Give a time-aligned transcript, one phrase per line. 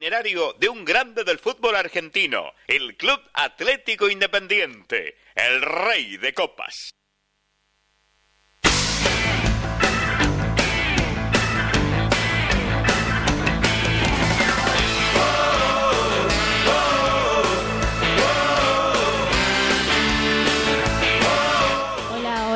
[0.00, 6.94] Itinerario de un grande del fútbol argentino, el Club Atlético Independiente, el rey de copas.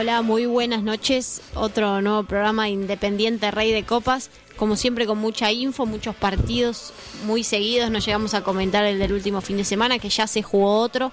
[0.02, 1.42] Hola, muy buenas noches.
[1.54, 4.30] Otro nuevo programa Independiente Rey de Copas.
[4.56, 6.92] Como siempre con mucha info, muchos partidos
[7.24, 7.90] muy seguidos.
[7.90, 11.12] No llegamos a comentar el del último fin de semana, que ya se jugó otro,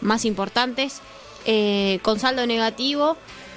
[0.00, 1.00] más importantes,
[1.46, 3.16] eh, con saldo negativo.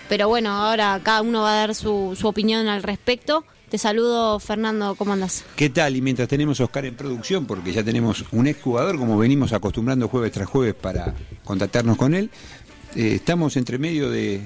[0.09, 3.45] Pero bueno, ahora cada uno va a dar su, opinión al respecto.
[3.69, 5.43] Te saludo, Fernando, ¿cómo andas?
[5.55, 5.95] ¿Qué tal?
[5.95, 10.07] Y mientras tenemos a Oscar en producción, porque ya tenemos un exjugador, como venimos acostumbrando
[10.07, 12.29] jueves tras jueves para contactarnos con él,
[12.95, 14.41] eh, estamos entre medio de,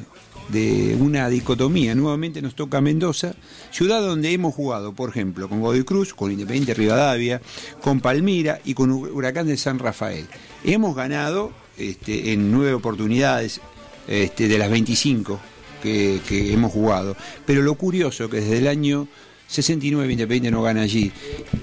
[0.49, 1.95] de una dicotomía.
[1.95, 3.33] Nuevamente nos toca Mendoza,
[3.71, 7.41] ciudad donde hemos jugado, por ejemplo, con Godoy Cruz, con Independiente Rivadavia,
[7.81, 10.27] con Palmira y con Huracán de San Rafael.
[10.63, 13.61] Hemos ganado este, en nueve oportunidades
[14.07, 15.39] este, de las 25
[15.81, 16.19] que,
[16.53, 17.15] hemos jugado.
[17.45, 19.07] Pero lo curioso que desde el año
[19.47, 21.11] 69 Independiente no gana allí,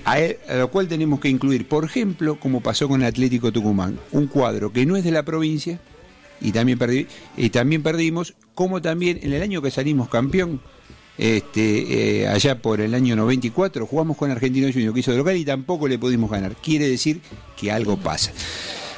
[0.05, 0.17] a,
[0.49, 4.73] a lo cual tenemos que incluir, por ejemplo, como pasó con Atlético Tucumán, un cuadro
[4.73, 5.81] que no es de la provincia
[6.45, 7.07] y también, perdi-
[7.37, 10.61] y también perdimos, como también en el año que salimos campeón,
[11.19, 15.37] este, eh, allá por el año 94, jugamos con Argentino Junior que hizo de local
[15.37, 16.55] y tampoco le pudimos ganar.
[16.57, 17.21] Quiere decir
[17.57, 18.33] que algo pasa.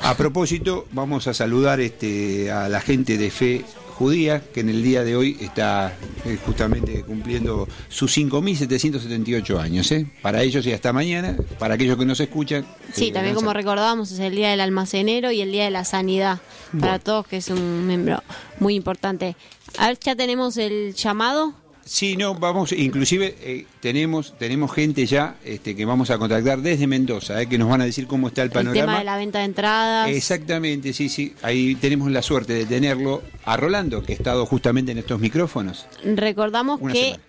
[0.02, 3.64] A propósito, vamos a saludar este, a la gente de Fe
[3.98, 5.96] Judía, que en el día de hoy está
[6.26, 9.90] eh, justamente cumpliendo sus 5.778 años.
[9.92, 10.06] ¿eh?
[10.22, 12.66] Para ellos y hasta mañana, para aquellos que nos escuchan.
[12.92, 15.70] Sí, eh, también gran como recordábamos es el Día del Almacenero y el Día de
[15.70, 16.40] la Sanidad
[16.80, 18.22] para todos, que es un miembro
[18.60, 19.36] muy importante.
[19.78, 21.54] A ver, ya tenemos el llamado.
[21.84, 26.88] Sí, no, vamos, inclusive eh, tenemos tenemos gente ya este, que vamos a contactar desde
[26.88, 28.74] Mendoza, eh, que nos van a decir cómo está el El panorama.
[28.86, 30.08] tema de la venta de entradas.
[30.10, 31.34] Exactamente, sí, sí.
[31.42, 35.86] Ahí tenemos la suerte de tenerlo a Rolando, que ha estado justamente en estos micrófonos.
[36.04, 37.04] Recordamos Una que.
[37.04, 37.22] semana.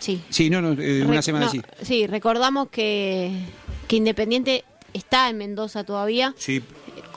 [0.00, 0.20] Sí.
[0.30, 1.62] Sí, no, no, eh, una semana no, sí.
[1.82, 3.30] Sí, recordamos que,
[3.86, 6.34] que Independiente está en Mendoza todavía.
[6.36, 6.60] Sí,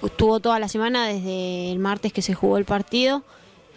[0.04, 3.24] Estuvo toda la semana desde el martes que se jugó el partido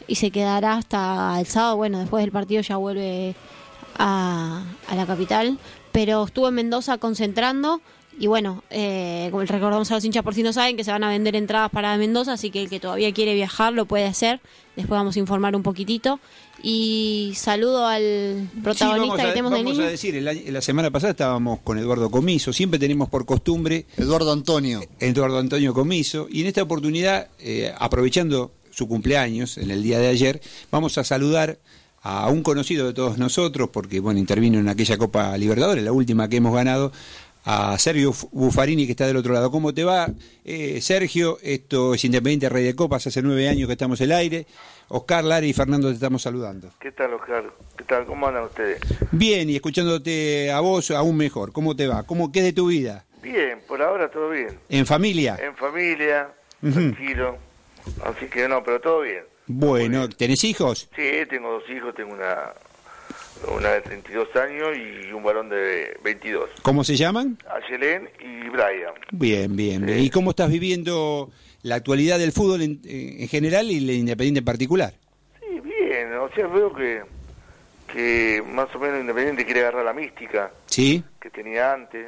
[0.06, 1.76] y se quedará hasta el sábado.
[1.76, 3.34] Bueno, después del partido ya vuelve
[3.96, 5.58] a, a la capital.
[5.92, 7.80] Pero estuvo en Mendoza concentrando.
[8.18, 11.02] Y bueno, eh, como recordamos a los hinchas por si no saben que se van
[11.04, 14.40] a vender entradas para Mendoza, así que el que todavía quiere viajar lo puede hacer.
[14.76, 16.20] Después vamos a informar un poquitito.
[16.62, 19.86] Y saludo al Sí, protagonista vamos, a, que tenemos de vamos niño.
[19.86, 24.82] a decir, la semana pasada estábamos con Eduardo Comiso, siempre tenemos por costumbre Eduardo Antonio.
[24.98, 30.08] Eduardo Antonio Comiso, y en esta oportunidad, eh, aprovechando su cumpleaños en el día de
[30.08, 30.40] ayer,
[30.70, 31.58] vamos a saludar
[32.02, 36.28] a un conocido de todos nosotros, porque bueno, intervino en aquella Copa Libertadores, la última
[36.28, 36.92] que hemos ganado,
[37.44, 39.50] a Sergio Buffarini, que está del otro lado.
[39.50, 40.08] ¿Cómo te va,
[40.44, 41.38] eh, Sergio?
[41.42, 44.46] Esto es Independiente Rey de Copas, hace nueve años que estamos en el aire.
[44.88, 46.70] Oscar, Lara y Fernando te estamos saludando.
[46.80, 47.44] ¿Qué tal, Oscar?
[47.76, 48.06] ¿Qué tal?
[48.06, 48.80] ¿Cómo andan ustedes?
[49.12, 51.52] Bien, y escuchándote a vos aún mejor.
[51.52, 52.02] ¿Cómo te va?
[52.02, 53.04] ¿Cómo qué es de tu vida?
[53.22, 54.58] Bien, por ahora todo bien.
[54.68, 55.38] ¿En familia?
[55.40, 56.28] En familia,
[56.60, 57.38] tranquilo.
[58.04, 59.24] Así que no, pero todo bien.
[59.46, 60.88] Bueno, ¿tenés hijos?
[60.94, 62.52] Sí, tengo dos hijos, tengo una,
[63.48, 66.50] una de 32 años y un varón de 22.
[66.62, 67.38] ¿Cómo se llaman?
[67.50, 68.94] Ayelén y Brian.
[69.12, 69.86] Bien, bien.
[69.88, 69.94] Sí.
[70.04, 71.30] ¿Y cómo estás viviendo
[71.62, 74.94] la actualidad del fútbol en, en general y el Independiente en particular?
[75.40, 76.14] Sí, bien.
[76.14, 77.02] O sea, veo que,
[77.92, 81.02] que más o menos Independiente quiere agarrar la mística ¿Sí?
[81.20, 82.06] que tenía antes.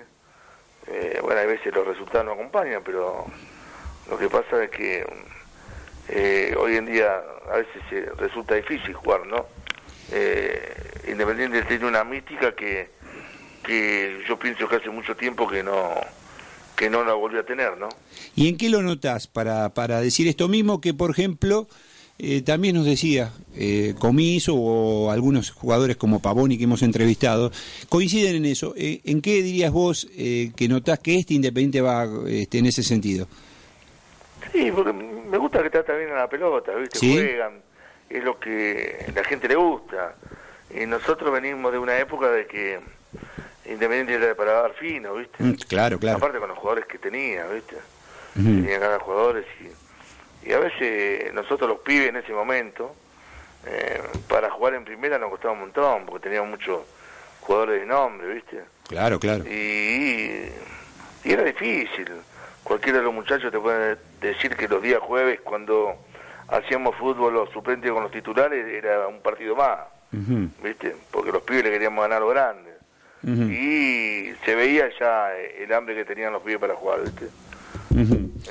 [0.88, 3.26] Eh, bueno, a veces los resultados no acompañan, pero
[4.10, 5.06] lo que pasa es que
[6.08, 9.46] eh, hoy en día a veces eh, resulta difícil jugar, ¿no?
[10.10, 10.74] Eh,
[11.08, 12.90] Independiente tiene una mística que,
[13.64, 15.94] que yo pienso que hace mucho tiempo que no
[16.76, 17.88] que no la volvió a tener, ¿no?
[18.34, 21.68] ¿Y en qué lo notas para, para decir esto mismo que, por ejemplo,
[22.18, 27.52] eh, también nos decía eh, Comiso o algunos jugadores como Pavoni que hemos entrevistado,
[27.88, 28.74] coinciden en eso?
[28.76, 32.82] Eh, ¿En qué dirías vos eh, que notás que este Independiente va este, en ese
[32.82, 33.26] sentido?
[34.52, 36.98] Sí, porque me gusta que trata bien a la pelota, ¿viste?
[36.98, 37.12] Sí.
[37.12, 37.62] Juegan,
[38.16, 40.14] es lo que la gente le gusta.
[40.70, 42.80] Y nosotros venimos de una época de que
[43.64, 45.42] Independiente era para dar fino, ¿viste?
[45.42, 46.16] Mm, claro, claro.
[46.16, 47.76] Aparte con los jugadores que tenía, ¿viste?
[48.34, 52.96] Tenía cada jugadores y, y a veces nosotros los pibes en ese momento,
[53.66, 56.80] eh, para jugar en primera nos costaba un montón, porque teníamos muchos
[57.40, 58.62] jugadores de nombre, ¿viste?
[58.88, 59.44] Claro, claro.
[59.46, 60.48] Y,
[61.24, 62.10] y era difícil.
[62.64, 65.96] Cualquiera de los muchachos te puede decir que los días jueves, cuando
[66.52, 69.80] hacíamos fútbol los suplentes con los titulares, era un partido más,
[70.62, 70.94] ¿viste?
[71.10, 72.74] Porque los pibes le queríamos ganar a los grandes.
[73.24, 77.28] Y se veía ya el hambre que tenían los pibes para jugar, ¿viste?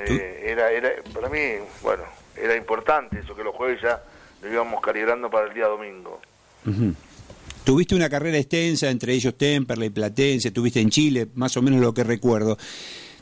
[0.08, 1.40] Eh, era, era, para mí,
[1.82, 2.04] bueno,
[2.36, 4.02] era importante eso, que los jueves ya
[4.42, 6.20] lo íbamos calibrando para el día domingo.
[7.64, 11.94] Tuviste una carrera extensa, entre ellos Temperley, Platense, tuviste en Chile, más o menos lo
[11.94, 12.58] que recuerdo.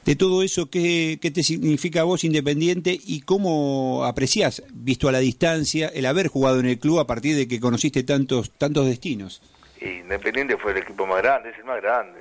[0.05, 5.11] De todo eso, ¿qué, qué te significa a vos Independiente y cómo apreciás, visto a
[5.11, 8.85] la distancia, el haber jugado en el club a partir de que conociste tantos, tantos
[8.87, 9.41] destinos?
[9.81, 12.19] Independiente fue el equipo más grande, es el más grande,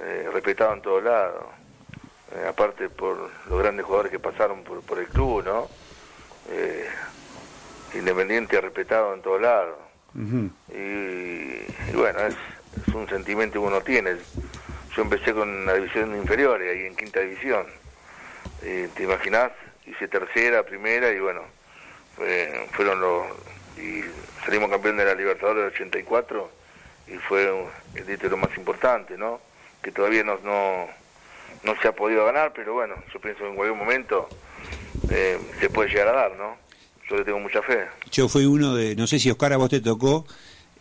[0.00, 1.44] eh, respetado en todos lados.
[2.32, 5.68] Eh, aparte por los grandes jugadores que pasaron por, por el club, ¿no?
[6.50, 6.86] Eh,
[7.94, 9.76] Independiente respetado en todos lados.
[10.72, 12.34] Y, y bueno, es,
[12.86, 14.12] es un sentimiento que uno tiene.
[14.96, 17.66] Yo empecé con la división inferior, ahí en quinta división.
[18.62, 19.52] Eh, ¿Te imaginás?
[19.86, 21.42] Hice tercera, primera y bueno,
[22.16, 23.26] fue- fueron los...
[23.78, 24.02] Y
[24.44, 26.50] salimos campeón de la Libertadores del 84
[27.08, 27.48] y fue
[27.94, 29.40] el título más importante, ¿no?
[29.82, 30.86] Que todavía no, no,
[31.62, 34.28] no se ha podido ganar, pero bueno, yo pienso que en cualquier momento
[35.10, 36.56] eh, se puede llegar a dar, ¿no?
[37.08, 37.86] Yo le tengo mucha fe.
[38.10, 40.26] Yo fui uno de, no sé si Oscar a vos te tocó,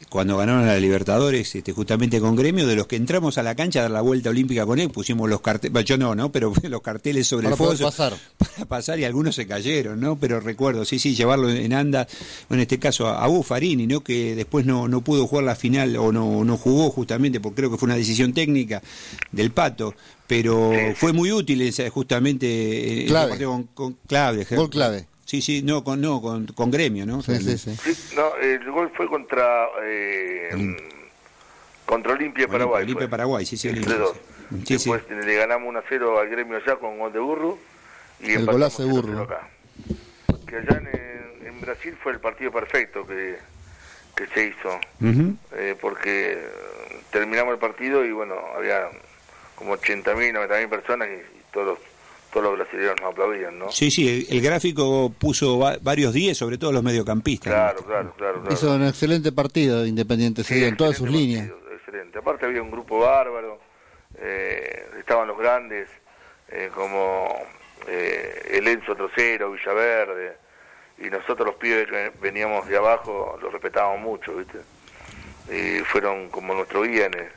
[0.08, 3.56] cuando ganaron a la Libertadores, este, justamente con Gremio, de los que entramos a la
[3.56, 6.32] cancha a dar la vuelta olímpica con él, pusimos los carteles, yo no, ¿no?
[6.32, 8.14] Pero los carteles sobre Para el foso pasar.
[8.38, 10.18] para pasar y algunos se cayeron, ¿no?
[10.18, 12.08] Pero recuerdo, sí, sí, llevarlo en anda,
[12.50, 14.02] en este caso a, a Buffarini, ¿no?
[14.02, 17.72] Que después no, no pudo jugar la final o no, no jugó justamente porque creo
[17.72, 18.82] que fue una decisión técnica
[19.32, 19.94] del Pato,
[20.28, 23.26] pero fue muy útil esa, justamente eh, Clave.
[23.26, 24.46] ese partido con, con clave.
[24.50, 25.09] Gol clave.
[25.30, 27.22] Sí, sí, no, con, no, con, con Gremio, ¿no?
[27.22, 27.76] Sí, sí, sí.
[27.76, 30.50] Sí, no, el gol fue contra eh,
[31.86, 32.82] contra Olimpia Paraguay.
[32.82, 33.10] Olimpia fue.
[33.12, 34.18] Paraguay, sí, sí, Entre Olimpia, dos.
[34.66, 34.80] sí.
[34.80, 37.60] Sí, Después le ganamos 1 a 0 al gremio allá con gol de burro.
[38.20, 39.28] Y El golazo de 0 a Burro.
[39.28, 39.50] 0 acá.
[40.48, 43.38] Que allá en, en Brasil fue el partido perfecto que,
[44.16, 44.80] que se hizo.
[45.54, 46.50] Eh, porque eh,
[47.12, 48.88] terminamos el partido y bueno, había
[49.54, 51.80] como 80.000, 90.000 personas y, y todos los,
[52.34, 53.72] todos los brasileños nos aplaudían, ¿no?
[53.72, 57.52] Sí, sí, el, el gráfico puso va- varios 10, sobre todo los mediocampistas.
[57.52, 57.56] ¿no?
[57.56, 58.42] Claro, claro, claro.
[58.42, 58.54] claro.
[58.54, 61.50] Hizo un excelente partido Independiente, sí, en todas sus líneas.
[61.74, 62.20] excelente.
[62.20, 63.60] Aparte había un grupo bárbaro,
[64.20, 65.90] eh, estaban los grandes,
[66.50, 67.28] eh, como
[67.88, 70.38] eh, el Enzo Trocero, Villaverde,
[71.00, 74.60] y nosotros los pibes que veníamos de abajo los respetábamos mucho, ¿viste?
[75.52, 77.30] Y fueron como nuestro guía en,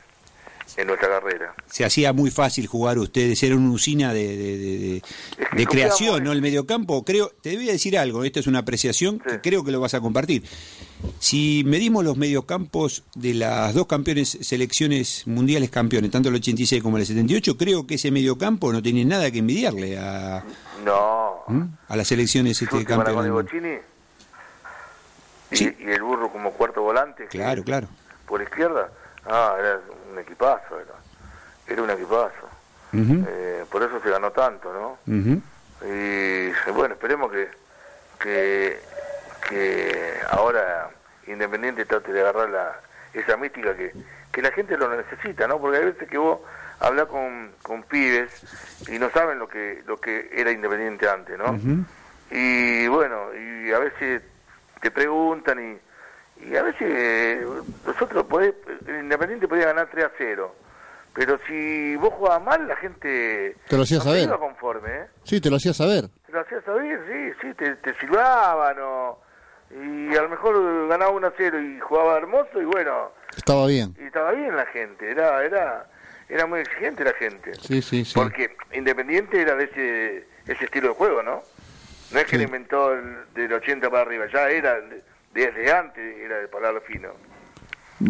[0.77, 1.55] en nuestra carrera.
[1.67, 5.03] Se hacía muy fácil jugar ustedes, era una usina de,
[5.57, 6.33] de, creación, ¿no?
[6.33, 9.73] El mediocampo, creo, te voy a decir algo, esta es una apreciación que creo que
[9.73, 10.45] lo vas a compartir.
[11.19, 16.97] Si medimos los mediocampos de las dos campeones, selecciones mundiales campeones, tanto el 86 como
[16.97, 20.45] el 78, creo que ese mediocampo no tiene nada que envidiarle a,
[20.85, 21.69] No, ¿m?
[21.89, 23.33] a las selecciones este, campeones.
[25.51, 25.77] Y, Sí.
[25.81, 27.27] y el burro como cuarto volante.
[27.27, 27.87] Claro, claro.
[28.27, 28.91] Por izquierda,
[29.27, 29.81] ah, era
[30.13, 30.95] un equipazo, era,
[31.67, 32.49] era un equipazo.
[32.95, 34.99] Eh, por eso se ganó tanto, ¿no?
[35.85, 37.49] Y bueno, esperemos que,
[38.21, 38.79] que,
[39.49, 40.91] que ahora
[41.27, 42.81] Independiente trate de agarrar la,
[43.15, 43.93] esa mística que,
[44.31, 45.61] que la gente lo necesita, ¿no?
[45.61, 46.41] Porque hay veces que vos
[46.81, 51.59] hablas con, con pibes y no saben lo que, lo que era Independiente antes, ¿no?
[52.31, 54.23] Y bueno, y a veces
[54.81, 55.79] te preguntan y,
[56.49, 57.47] y a veces
[57.87, 58.55] nosotros podés,
[58.87, 60.55] el Independiente podía ganar 3 a 0.
[61.15, 64.23] Pero si vos jugabas mal, la gente Te lo hacía no saber.
[64.25, 65.07] iba conforme, ¿eh?
[65.25, 66.05] Sí, te lo hacía saber.
[66.27, 69.19] Te lo hacías saber, sí, sí, te, te silbaban o...
[69.71, 73.95] Y a lo mejor ganaba 1 a 0 y jugaba hermoso y bueno, Estaba bien.
[73.99, 75.87] y estaba bien la gente, era era
[76.29, 77.55] era muy exigente la gente.
[77.57, 78.13] Sí, sí, sí.
[78.15, 81.43] Porque Independiente era de ese, ese estilo de juego, ¿no?
[82.11, 82.37] No es que Sí.
[82.39, 84.79] le inventó el- del 80 para arriba, ya era
[85.35, 87.11] desde antes, era de parar fino.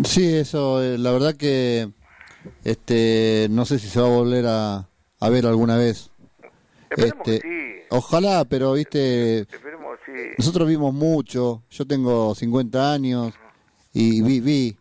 [0.05, 1.91] Sí, eso, eh, la verdad que
[2.64, 4.88] este no sé si se va a volver a,
[5.21, 6.11] a ver alguna vez.
[6.91, 10.12] Esperemos Este, que sí, Ojalá, pero viste, esperemos sí.
[10.38, 11.62] nosotros vimos mucho.
[11.71, 13.35] Yo tengo 50 años
[13.93, 14.76] y vi, vi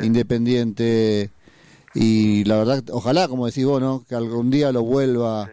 [0.00, 0.04] Sí.
[0.06, 1.30] Independiente
[1.94, 4.04] y la verdad, ojalá, como decís vos, ¿no?
[4.06, 5.48] Que algún día lo vuelva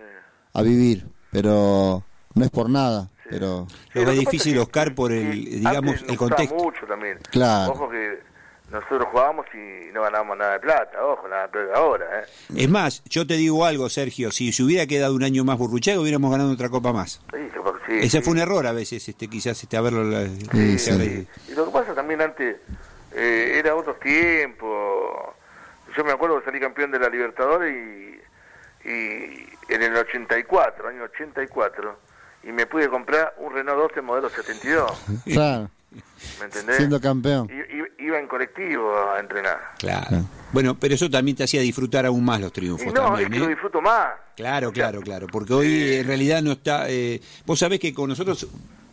[0.52, 3.10] a vivir, pero no es por nada,
[3.40, 3.68] pero
[4.12, 6.56] Sí, difícil es que- Oscar por el, digamos, el contexto.
[6.56, 7.20] mucho también.
[7.32, 7.72] Claro.
[7.74, 8.20] Ojo que
[8.72, 12.26] nosotros jugábamos y no ganábamos nada de plata, ojo, nada de ahora, ¿eh?
[12.58, 16.00] Es más, yo te digo algo, Sergio, si se hubiera quedado un año más Burruchaga,
[16.00, 17.22] hubiéramos ganado otra copa más.
[17.32, 17.38] Sí,
[17.86, 18.22] sí, Ese sí.
[18.24, 20.04] fue un error a veces, este, quizás este, haberlo...
[20.04, 20.26] la-
[20.78, 21.28] sí.
[21.50, 22.58] Y lo que pasa también antes
[23.16, 24.72] eh, era otros tiempos.
[25.96, 31.04] Yo me acuerdo que salí campeón de la Libertadores y, y en el 84, año
[31.04, 32.00] 84,
[32.44, 34.92] y me pude comprar un Renault 12 modelo 72,
[35.26, 35.70] Claro,
[36.40, 36.78] ¿me entendés?
[36.78, 37.50] siendo campeón.
[37.50, 39.58] I- i- iba en colectivo a entrenar.
[39.80, 40.24] Claro.
[40.52, 43.30] Bueno, pero eso también te hacía disfrutar aún más los Y triunfos no, también, es
[43.32, 43.40] que ¿eh?
[43.40, 44.10] lo disfruto más.
[44.36, 46.90] Claro, claro, claro, porque hoy en realidad no está...
[46.90, 48.48] eh, vos sabés que con nosotros,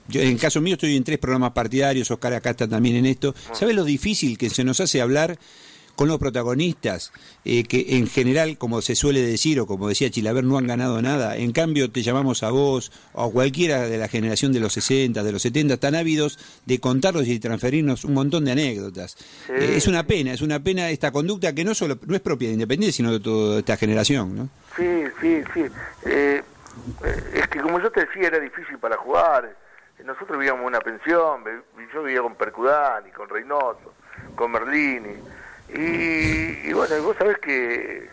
[0.08, 3.34] yo en caso mío estoy en tres programas partidarios, Oscar acá está también en esto,
[3.52, 5.38] ¿sabés lo difícil que se nos hace hablar
[6.00, 7.12] con los protagonistas,
[7.44, 11.02] eh, que en general, como se suele decir, o como decía Chilaver, no han ganado
[11.02, 14.72] nada, en cambio te llamamos a vos, o a cualquiera de la generación de los
[14.72, 19.14] 60, de los 70, tan ávidos de contarlos y transferirnos un montón de anécdotas.
[19.46, 19.52] Sí.
[19.52, 22.48] Eh, es una pena, es una pena esta conducta que no solo no es propia
[22.48, 24.48] de Independiente, sino de toda esta generación, ¿no?
[24.76, 25.66] Sí, sí, sí.
[26.06, 26.42] Eh,
[27.04, 29.54] eh, es que como yo te decía, era difícil para jugar.
[30.02, 31.44] Nosotros vivíamos en una pensión,
[31.92, 33.92] yo vivía con Percudani, con Reynoso,
[34.34, 35.39] con Merlini.
[35.74, 38.08] Y, y bueno, vos sabés que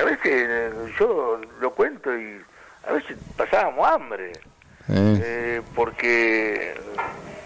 [0.00, 2.40] a veces yo lo cuento y
[2.86, 4.32] a veces pasábamos hambre.
[4.90, 6.74] Eh, eh, porque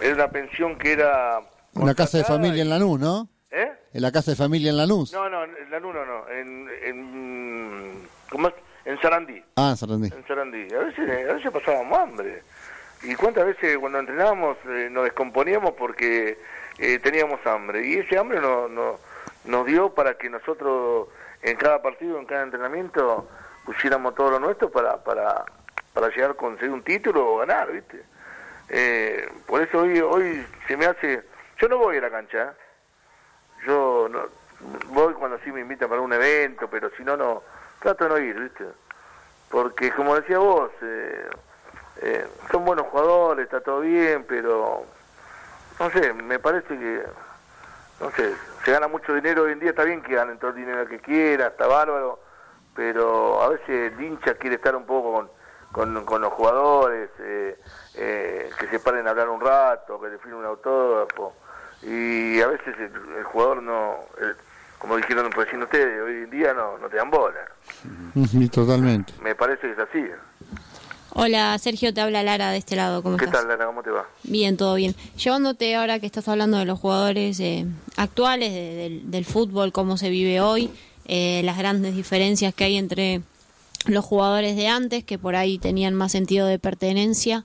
[0.01, 1.41] era una pensión que era...
[1.75, 3.29] una casa de familia y- en Lanús, ¿no?
[3.51, 3.73] ¿Eh?
[3.93, 5.13] En la casa de familia en Lanús.
[5.13, 8.55] No, no, en Lanús no, no, en, en, ¿cómo es?
[8.85, 9.43] en Sarandí.
[9.57, 10.09] Ah, Sarandí.
[10.15, 10.69] En Sarandí.
[10.75, 12.43] A veces, a veces pasábamos hambre.
[13.03, 16.39] ¿Y cuántas veces cuando entrenábamos eh, nos descomponíamos porque
[16.79, 17.87] eh, teníamos hambre?
[17.87, 18.99] Y ese hambre no, no,
[19.45, 21.09] nos dio para que nosotros
[21.43, 23.29] en cada partido, en cada entrenamiento,
[23.65, 25.45] pusiéramos todo lo nuestro para, para,
[25.93, 28.05] para llegar a conseguir un título o ganar, ¿viste?
[28.69, 31.23] Eh, por eso hoy, hoy se me hace...
[31.59, 32.53] Yo no voy a la cancha, ¿eh?
[33.67, 34.23] Yo no,
[34.89, 37.43] voy cuando sí me invitan para un evento, pero si no, no,
[37.81, 38.65] trato de no ir, ¿viste?
[39.51, 41.27] Porque como decía vos, eh,
[42.03, 44.85] eh, son buenos jugadores, está todo bien, pero
[45.79, 47.03] no sé, me parece que,
[48.03, 50.57] no sé, se gana mucho dinero hoy en día, está bien que ganen todo el
[50.57, 52.21] dinero que quiera, está bárbaro,
[52.75, 55.31] pero a veces el hincha quiere estar un poco con,
[55.73, 57.59] con, con los jugadores, eh,
[57.95, 61.35] eh, que se paren a hablar un rato, que le firmen un autógrafo,
[61.83, 64.37] y a veces el, el jugador no, el-
[64.79, 67.41] como dijeron recién ustedes, hoy en día no, no te dan bola.
[68.17, 69.13] Ujú, Totalmente.
[69.23, 70.11] Me parece que es así.
[71.15, 73.41] Hola Sergio, te habla Lara de este lado, ¿cómo ¿Qué estás?
[73.41, 73.67] tal, Lara?
[73.67, 74.07] ¿Cómo te va?
[74.25, 74.95] Bien, todo bien.
[75.23, 77.67] Llevándote ahora que estás hablando de los jugadores eh,
[77.97, 80.71] actuales, de- del, del fútbol, cómo se vive hoy,
[81.07, 83.21] eh, las grandes diferencias que hay entre
[83.87, 87.45] los jugadores de antes, que por ahí tenían más sentido de pertenencia,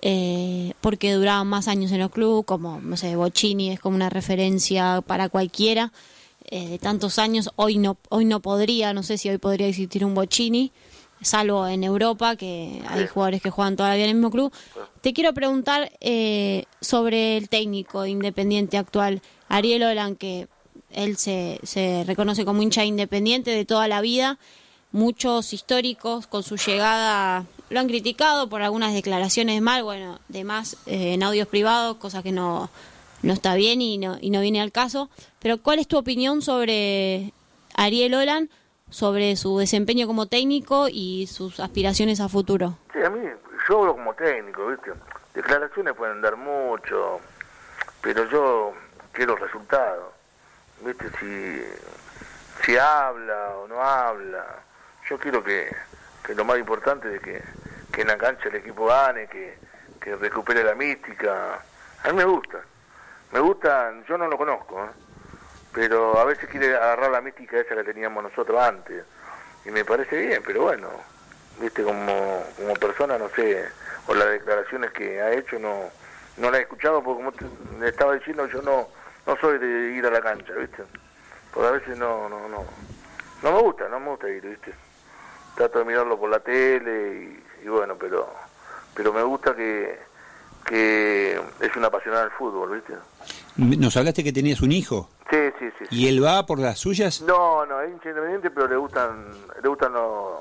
[0.00, 4.10] eh, porque duraban más años en los clubes, como, no sé, Bocini es como una
[4.10, 5.92] referencia para cualquiera,
[6.50, 10.04] eh, de tantos años, hoy no, hoy no podría, no sé si hoy podría existir
[10.04, 10.72] un Bocini,
[11.22, 14.52] salvo en Europa, que hay jugadores que juegan todavía en el mismo club.
[15.00, 20.48] Te quiero preguntar eh, sobre el técnico de Independiente actual, Ariel Olan, que
[20.90, 24.38] él se, se reconoce como hincha independiente de toda la vida.
[24.92, 30.76] Muchos históricos con su llegada lo han criticado por algunas declaraciones mal, bueno, de más
[30.86, 32.68] eh, en audios privados, cosa que no,
[33.22, 35.08] no está bien y no, y no viene al caso.
[35.38, 37.32] Pero ¿cuál es tu opinión sobre
[37.74, 38.50] Ariel Olan,
[38.92, 42.78] sobre su desempeño como técnico y sus aspiraciones a futuro?
[42.92, 43.26] Sí, a mí,
[43.68, 44.92] yo hablo como técnico, ¿viste?
[45.34, 47.20] Declaraciones pueden dar mucho,
[48.02, 48.74] pero yo
[49.12, 50.12] quiero resultados,
[50.84, 51.06] ¿viste?
[51.18, 54.44] Si, si habla o no habla,
[55.08, 55.74] yo quiero que,
[56.24, 57.42] que lo más importante es que,
[57.90, 59.56] que en la cancha el equipo gane, que,
[60.00, 61.62] que recupere la mística.
[62.04, 62.60] A mí me gusta,
[63.32, 64.90] me gusta, yo no lo conozco, ¿eh?
[65.72, 69.04] Pero a veces quiere agarrar la mística esa que teníamos nosotros antes,
[69.64, 70.88] y me parece bien, pero bueno,
[71.60, 73.64] viste como, como persona no sé
[74.06, 75.90] o las declaraciones que ha hecho no
[76.38, 77.44] no la he escuchado porque como te,
[77.78, 78.88] le estaba diciendo yo no
[79.26, 80.82] no soy de ir a la cancha viste.
[81.52, 82.64] Porque a veces no no no
[83.42, 84.72] no me gusta no me gusta ir viste.
[85.54, 88.28] Trato de mirarlo por la tele y, bueno pero
[88.94, 90.00] pero me gusta que
[90.66, 92.94] que es una apasionada del fútbol viste.
[93.56, 97.22] Nos hablaste que tenías un hijo sí sí sí, y él va por las suyas.
[97.22, 99.24] no no es independiente pero le gustan
[99.62, 100.32] le gustan los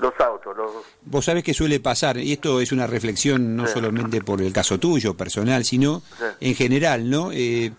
[0.00, 0.70] los autos los
[1.02, 3.72] Vos sabés que suele pasar, y esto es una reflexión no Sí.
[3.74, 6.24] solamente por el caso tuyo, personal, sino Sí.
[6.40, 7.30] en general, ¿no?
[7.32, 7.72] Eh,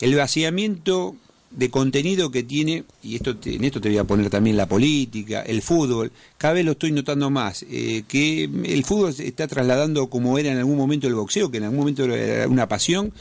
[0.00, 1.14] el vaciamiento
[1.50, 4.66] de contenido que tiene, y esto te- en esto te voy a poner también la
[4.66, 9.46] política, el fútbol, cada vez lo estoy notando más, eh, que el fútbol se está
[9.46, 13.12] trasladando como era en algún momento el boxeo, que en algún momento era una pasión,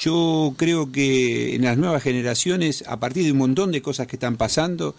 [0.00, 4.16] Yo creo que en las nuevas generaciones, a partir de un montón de cosas que
[4.16, 4.94] están pasando,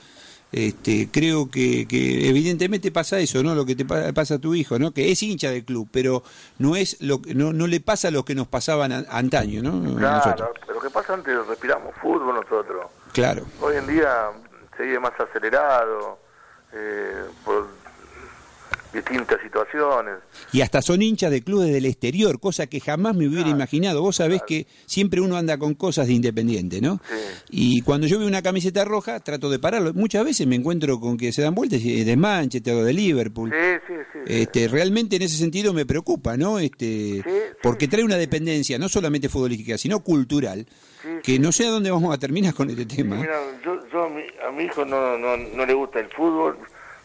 [0.52, 3.56] este, creo que, que evidentemente pasa eso, ¿no?
[3.56, 4.92] Lo que te pa- pasa a tu hijo, ¿no?
[4.92, 6.22] Que es hincha del club, pero
[6.60, 9.96] no es lo que- no, no le pasa lo que nos pasaban a- antaño, ¿no?
[9.98, 10.50] Claro, nosotros.
[10.60, 12.86] pero lo que pasa antes respiramos fútbol nosotros.
[13.14, 13.44] Claro.
[13.60, 14.28] Hoy en día
[14.78, 16.20] se vive más acelerado
[16.74, 17.68] eh, por
[18.94, 20.16] distintas situaciones.
[20.52, 24.02] Y hasta son hinchas de clubes del exterior, cosa que jamás me hubiera imaginado.
[24.02, 27.00] Vos sabés que siempre uno anda con cosas de independiente, ¿no?
[27.08, 27.16] Sí.
[27.50, 29.94] Y cuando yo veo una camiseta roja, trato de pararlo.
[29.94, 33.52] Muchas veces me encuentro con que se dan vueltas y de Manchester o de Liverpool.
[33.52, 34.20] Sí, sí, sí.
[34.26, 36.60] Este, realmente en ese sentido me preocupa, ¿no?
[36.60, 37.32] Este, Sí,
[37.62, 40.66] porque trae una dependencia no solamente futbolística, sino cultural,
[41.24, 43.16] que no sé a dónde vamos a terminar con este tema.
[43.16, 46.58] Mira, yo, yo a, mi, a mi hijo no, no, no le gusta el fútbol,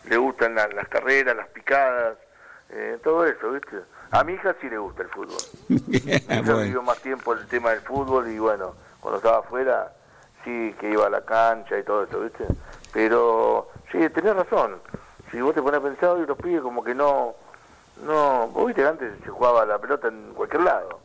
[0.09, 2.17] le gustan la- las carreras, las picadas,
[2.71, 3.79] eh, todo eso, ¿viste?
[4.11, 5.37] A mi hija sí le gusta el fútbol.
[5.69, 6.59] Hija Bueno.
[6.59, 9.93] vivió más tiempo el tema del fútbol y bueno, cuando estaba afuera,
[10.45, 12.45] sí que iba a la cancha y todo eso, ¿viste?
[12.93, 14.81] Pero sí, tenés razón.
[15.31, 17.35] Si vos te pones a pensar hoy los pibes como que no,
[18.05, 21.01] no, vos viste antes se jugaba la pelota en cualquier lado.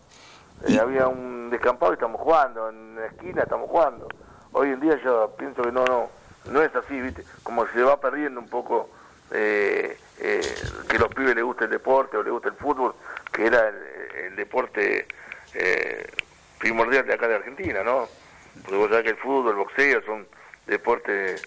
[0.67, 4.07] Eh, había un descampado y estamos jugando, en la esquina estamos jugando.
[4.53, 6.09] Hoy en día yo pienso que no, no,
[6.49, 7.23] no es así, ¿viste?
[7.43, 8.89] Como se va perdiendo un poco
[9.31, 10.41] eh, eh,
[10.89, 12.93] que los pibes les guste el deporte o les guste el fútbol,
[13.31, 15.05] que era el, deporte
[15.53, 16.07] eh,
[16.59, 18.07] primordial de acá de Argentina, ¿no?
[18.61, 20.25] Porque vos sabés que el fútbol, el boxeo son
[20.67, 21.41] deportes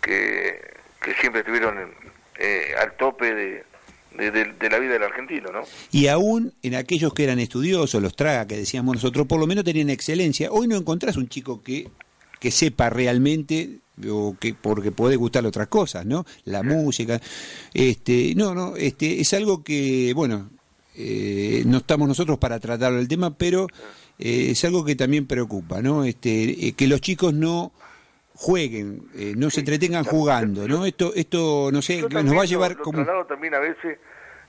[0.00, 0.60] que,
[1.02, 1.92] que siempre estuvieron
[2.38, 3.64] eh, al tope de,
[4.16, 5.62] de, de- de la vida del argentino, ¿no?
[5.90, 9.64] Y aún en aquellos que eran estudiosos, los traga que decíamos nosotros, por lo menos
[9.64, 10.50] tenían excelencia.
[10.50, 11.88] Hoy no encontrás un chico que,
[12.40, 13.78] que sepa realmente
[14.10, 16.24] o que porque puede gustarle otras cosas, ¿no?
[16.44, 17.20] La música,
[17.72, 20.50] este, no, no, este, es algo que, bueno,
[20.96, 23.66] eh, no estamos nosotros para tratar el tema, pero
[24.18, 26.04] eh, es algo que también preocupa, ¿no?
[26.04, 27.72] Este, eh, que los chicos no
[28.34, 30.86] jueguen, eh, no se entretengan jugando, ¿no?
[30.86, 33.98] Esto, esto, no sé, nos va a llevar lo como traslado también a veces,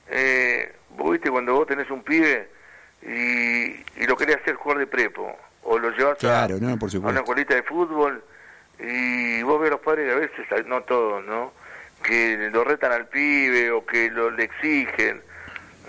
[0.10, 2.50] eh, vos viste cuando vos tenés un pibe
[3.04, 5.28] y, y lo querés hacer jugar de prepo,
[5.64, 8.24] o lo llevas a- Claro, no, por a, una escuelita de fútbol
[8.80, 11.54] y vos ves a los padres a veces, no todos, ¿no?
[12.04, 15.22] Que lo retan al pibe o que lo, le exigen.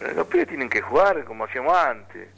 [0.01, 2.29] Eh, Los pibes tienen que jugar como hacíamos antes.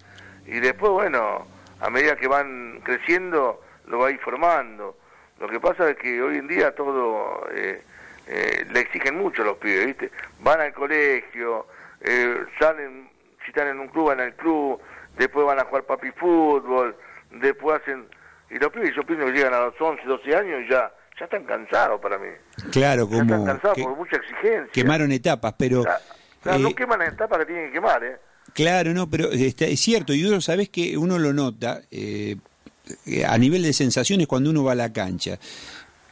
[0.46, 1.46] Y después, bueno,
[1.80, 4.96] a medida que van creciendo, lo va a formando.
[5.38, 7.82] Lo que pasa es que hoy en día todo eh,
[8.26, 10.10] eh, le exigen mucho a los pibes, ¿viste?
[10.40, 11.66] Van al colegio,
[12.00, 13.08] eh, salen,
[13.44, 14.80] si están en un club, van al club,
[15.16, 16.96] después van a jugar papi fútbol,
[17.30, 18.06] después hacen...
[18.50, 21.24] Y los pibes yo pienso que llegan a los 11, 12 años y ya, ya
[21.24, 22.28] están cansados para mí.
[22.72, 24.70] Claro, Ya están como cansados que por mucha exigencia.
[24.72, 25.98] quemaron etapas, pero O sea,
[26.40, 28.16] o sea, no eh, queman las etapas que tienen que quemar, ¿eh?
[28.54, 32.36] claro, no, pero está- es cierto, y uno sabes que uno lo nota eh,
[33.06, 35.38] eh, a nivel de sensaciones cuando uno va a la cancha.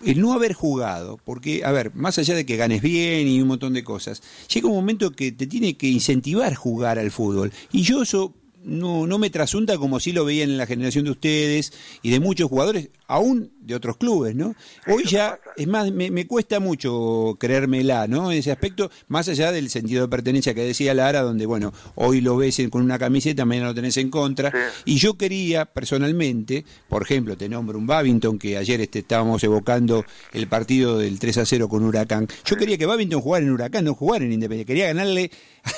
[0.05, 3.49] El no haber jugado, porque, a ver, más allá de que ganes bien y un
[3.49, 4.23] montón de cosas,
[4.53, 7.51] llega un momento que te tiene que incentivar jugar al fútbol.
[7.73, 8.35] Y yo eso
[8.67, 12.21] no, no me trasunta como si lo veían en la generación de ustedes y de
[12.21, 14.55] muchos jugadores, aún de otros clubes, ¿no?
[14.87, 18.31] Hoy ya, es más, me, me cuesta mucho creérmela, ¿no?
[18.31, 22.21] En ese aspecto, más allá del sentido de pertenencia que decía Lara, donde, bueno, hoy
[22.21, 24.51] lo ves con una camiseta, mañana lo tenés en contra.
[24.51, 24.93] Sí.
[24.95, 30.05] Y yo quería, personalmente, por ejemplo, te nombro un Babington, que ayer este, estábamos evocando
[30.33, 32.29] el partido del 3 a 0 con Huracán.
[32.45, 34.73] Yo quería que Babington jugara en Huracán, no jugara en Independiente.
[34.73, 35.31] Quería ganarle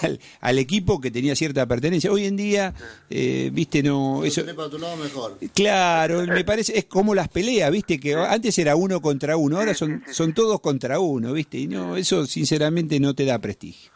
[0.03, 2.13] al, al equipo que tenía cierta pertenencia.
[2.13, 2.75] Hoy en día,
[3.11, 4.25] eh, viste, no...
[4.25, 5.39] Eso, para tu lado mejor.
[5.55, 9.75] Claro, me parece, es como las peleas, viste, que antes era uno contra uno, ahora
[9.75, 13.91] son, son todos contra uno, viste, y no, eso sinceramente no te da prestigio.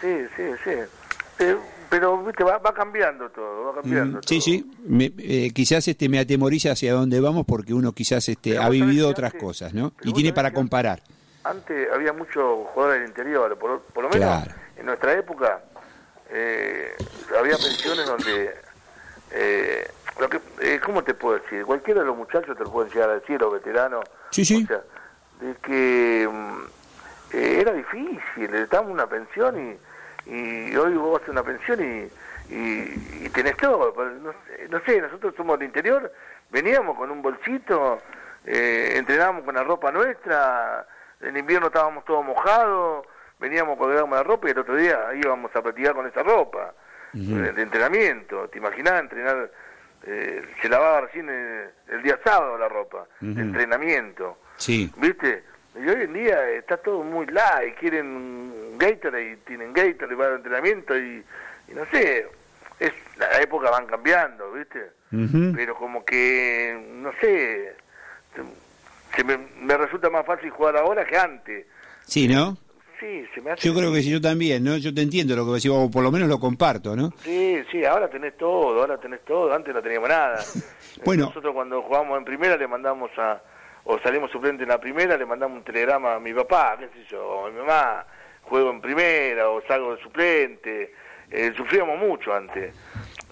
[0.00, 0.70] Sí, sí, sí.
[1.38, 1.56] Eh,
[1.88, 4.40] pero, viste, va, va cambiando todo, va cambiando Mm, sí, todo.
[4.40, 8.62] sí, me- eh, quizás este me atemoriza hacia dónde vamos porque uno quizás este Pero
[8.62, 9.92] ha vivido otras antes- cosas, ¿no?
[9.96, 11.02] pero Y tiene para comparar.
[11.44, 14.52] Antes había muchos jugadores del interior, por, por lo menos Claro.
[14.76, 15.62] en nuestra época
[16.30, 16.90] eh,
[17.38, 18.50] había pensiones donde,
[19.30, 19.86] eh,
[20.18, 21.64] lo que, eh, ¿cómo te puedo decir?
[21.64, 24.64] Cualquiera de los muchachos te lo pueden llegar a decir, los veteranos, Sí, sí.
[24.64, 24.80] o sea,
[25.40, 26.56] de que mm,
[27.36, 29.58] eh, era difícil, le daban una pensión
[30.26, 32.08] y, y hoy vos haces una pensión y,
[32.54, 33.92] y, y tenés todo.
[34.22, 36.10] No, sé- no sé, nosotros somos del interior,
[36.50, 38.00] veníamos con un bolsito,
[38.46, 40.86] eh, entrenábamos con la ropa nuestra,
[41.20, 43.06] en invierno estábamos todos mojados,
[43.38, 46.72] veníamos colgábamos la ropa y el otro día íbamos a practicar con esa ropa
[47.14, 48.48] eh, de entrenamiento.
[48.48, 49.50] ¿Te imaginás entrenar?
[50.06, 54.38] Eh, se lavaba recién el, el día sábado la ropa, de entrenamiento.
[54.56, 54.90] Sí.
[54.96, 55.42] ¿Viste?
[55.74, 60.96] Y hoy en día está todo muy light, quieren Gatorade, tienen Gatorade para el entrenamiento
[60.96, 61.24] y,
[61.68, 62.26] y no sé,
[62.78, 64.90] es la época van cambiando, ¿viste?
[65.54, 67.74] Pero como que, no sé,
[69.14, 71.66] se me, me resulta más fácil jugar ahora que antes.
[72.04, 72.58] Sí, ¿no?
[72.98, 73.66] Sí, se me hace...
[73.66, 74.76] Yo creo que sí, yo también, ¿no?
[74.78, 77.12] Yo te entiendo lo que decís, o por lo menos lo comparto, ¿no?
[77.22, 80.38] Sí, sí, ahora tenés todo, ahora tenés todo, antes no teníamos nada.
[81.04, 81.26] Bueno.
[81.26, 83.38] Nosotros cuando jugábamos en primera le mandamos a,
[83.84, 87.06] o salimos suplente en la primera, le mandamos un telegrama a mi papá, qué sé
[87.10, 88.06] yo, a mi mamá,
[88.40, 90.94] juego en primera o salgo de suplente.
[91.30, 92.74] Eh, sufríamos mucho antes,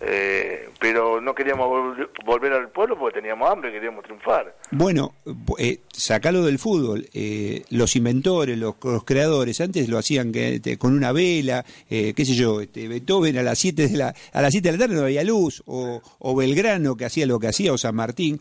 [0.07, 4.55] eh, pero no queríamos vol- volver al pueblo porque teníamos hambre, queríamos triunfar.
[4.71, 5.15] Bueno,
[5.59, 7.07] eh, sacalo del fútbol.
[7.15, 12.13] eh, los inventores, los, los creadores, antes lo hacían que, este, con una vela, eh,
[12.15, 14.85] qué sé yo, este, Beethoven a las 7 de la a las 7 de la
[14.85, 18.39] tarde no había luz, o, o Belgrano que hacía lo que hacía, o San Martín,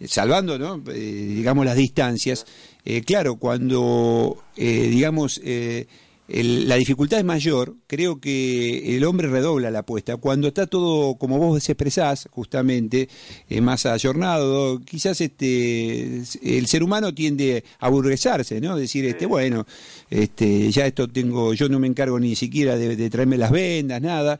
[0.00, 0.78] eh, salvando, ¿no?
[0.78, 2.46] Digamos, las distancias.
[3.04, 5.86] Claro, cuando, eh, digamos, eh,
[6.28, 10.16] el- la dificultad es mayor, creo que el hombre redobla la apuesta.
[10.16, 13.08] Cuando está todo, como vos expresás, justamente,
[13.48, 18.76] eh, más ayornado, quizás este el ser humano tiende a burguesarse, ¿no?
[18.76, 19.66] Decir, este, bueno,
[20.10, 24.00] este, ya esto tengo, yo no me encargo ni siquiera de, de traerme las vendas,
[24.02, 24.38] nada.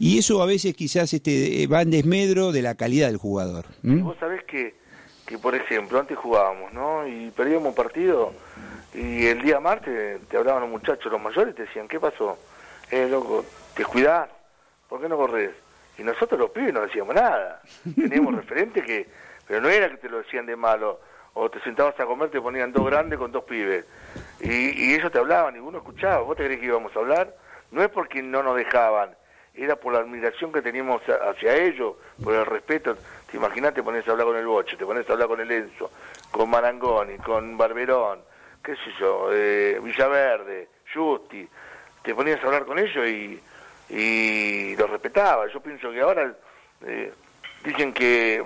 [0.00, 3.66] Y eso a veces quizás este, va en desmedro de la calidad del jugador.
[3.82, 4.74] Vos sabés que,
[5.26, 7.06] que, por ejemplo, antes jugábamos, ¿no?
[7.08, 8.32] Y perdíamos un partido
[8.98, 12.36] y el día martes te hablaban los muchachos, los mayores, y te decían, ¿qué pasó?
[12.90, 14.28] Eh, loco, ¿te cuidás?
[14.88, 15.52] ¿Por qué no corres?
[15.98, 17.62] Y nosotros los pibes no decíamos nada.
[17.94, 19.06] Teníamos referente que,
[19.46, 21.00] pero no era que te lo decían de malo,
[21.34, 23.84] o te sentabas a comer, te ponían dos grandes con dos pibes.
[24.40, 26.22] Y, y ellos te hablaban y uno escuchaba.
[26.22, 27.36] ¿Vos te crees que íbamos a hablar?
[27.70, 29.14] No es porque no nos dejaban,
[29.54, 32.96] era por la admiración que teníamos hacia ellos, por el respeto.
[33.30, 35.50] Te imaginás, te pones a hablar con el Boche, te pones a hablar con el
[35.50, 35.90] Enzo,
[36.32, 38.20] con Marangoni, con Barberón,
[38.68, 41.48] qué sé yo, eh, Villaverde, Justi.
[42.02, 45.46] Te ponías a hablar con ellos y, los respetaba.
[45.46, 46.34] Yo pienso que ahora
[46.84, 47.10] eh,
[47.64, 48.44] dicen que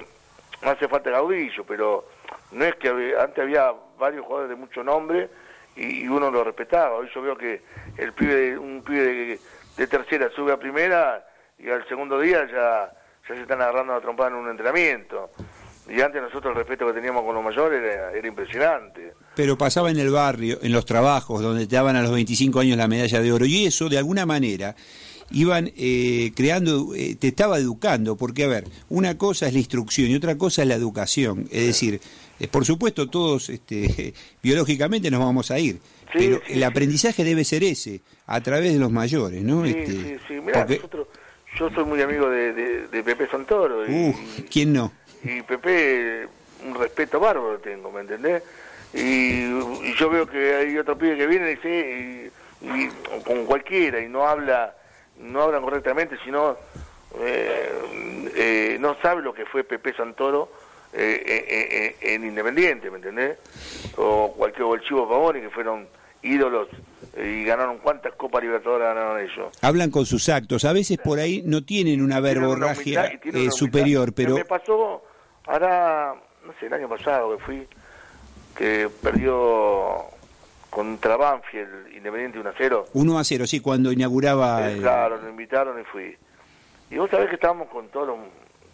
[0.63, 2.05] no hace falta Gaudillo, pero
[2.53, 5.29] no es que antes había varios jugadores de mucho nombre
[5.75, 6.99] y, uno lo respetaba.
[6.99, 7.61] Hoy yo veo que
[7.97, 9.41] el pibe, un pibe de,
[9.77, 11.27] de tercera sube a primera
[11.59, 12.93] y al segundo día ya,
[13.29, 15.31] ya se están agarrando la trompada en un entrenamiento.
[15.89, 19.15] Y antes nosotros el respeto que teníamos con los mayores era, era impresionante.
[19.35, 22.77] Pero pasaba en el barrio, en los trabajos, donde te daban a los 25 años
[22.77, 23.47] la medalla de oro.
[23.47, 24.77] Y eso, de alguna manera,
[25.31, 28.17] iban eh, creando, eh, te estaba educando.
[28.17, 31.49] Porque, a ver, una cosa es la instrucción y otra cosa es la educación.
[31.51, 32.01] Es decir,
[32.41, 35.77] eh, por supuesto, todos este, biológicamente nos vamos a ir.
[36.13, 36.63] Sí, pero sí, el sí.
[36.65, 39.65] aprendizaje debe ser ese, a través de los mayores, ¿no?
[39.65, 40.35] Sí, Este, sí, sí.
[40.45, 41.07] Mirá, porque- nosotros,
[41.59, 43.91] yo soy muy amigo de, de, de Pepe Santoro.
[43.91, 44.15] Y, uh,
[44.51, 44.93] ¿quién no?
[45.25, 46.27] y Pepe,
[46.67, 48.43] un respeto bárbaro tengo, ¿me entendés?
[48.95, 52.89] Y, y yo veo que hay otro pibe que viene y dice, y, y
[53.25, 54.75] con cualquiera, y no habla,
[55.19, 56.57] no hablan correctamente, sino
[57.21, 57.73] eh,
[58.35, 60.51] eh, no sabe lo que fue Pepe Santoro
[60.93, 63.39] eh, eh, eh, en Independiente, ¿me entendés?
[63.97, 65.89] O cualquier o el Chivo que fueron
[66.23, 66.69] ídolos
[67.17, 69.49] y ganaron cuántas Copas Libertadores ganaron ellos.
[69.63, 70.65] Hablan con sus actos.
[70.65, 73.57] A veces por ahí no tienen una Tienen una verborragia humildad y tienen una humildad.
[73.57, 75.03] superior, pero Me pasó,
[75.47, 76.15] ahora,
[76.47, 77.69] no sé, el año pasado que fui,
[78.57, 80.05] que perdió
[80.71, 82.87] contra Banfield, Independiente 1 a 0.
[82.93, 84.69] 1 a 0, sí, cuando inauguraba...
[84.69, 86.17] Eh, el- claro, nos invitaron y fui.
[86.91, 88.19] Y vos sabés que estábamos con todos los,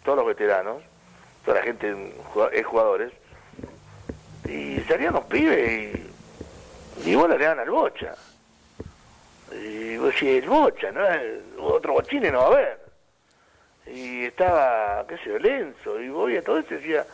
[0.03, 0.81] todos los veteranos,
[1.45, 2.13] toda la gente,
[2.53, 3.11] es jugadores,
[4.47, 5.93] y salían los pibes
[7.05, 8.15] y, y vos le daban al bocha.
[9.51, 11.01] Y vos decís, el bocha, ¿no?
[11.63, 12.79] Otro bochine no va a haber.
[13.87, 17.05] Y estaba, qué sé yo, Lenzo, y vos veías todo eso y decía,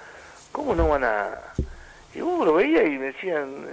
[0.51, 1.31] ¿cómo no van a...?
[2.15, 3.65] Y vos lo veías y me decían,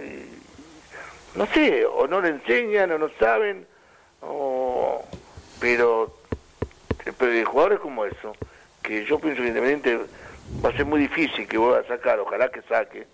[1.35, 3.67] no sé, o no le enseñan, o no saben,
[4.21, 5.03] o...
[5.61, 6.13] pero,
[7.19, 8.35] pero de jugadores como eso,
[8.83, 9.99] que yo pienso que Independiente
[10.65, 13.07] va a ser muy difícil que vuelva a sacar, ojalá que saque,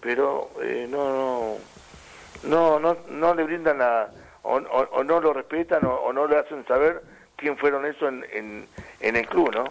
[0.00, 1.56] pero eh, no,
[2.42, 4.08] no, no, no, no le brindan la,
[4.42, 7.02] o, o- o no lo respetan, o, o no le hacen saber
[7.36, 8.66] quién fueron eso en, en,
[9.00, 9.64] en el club, ¿no?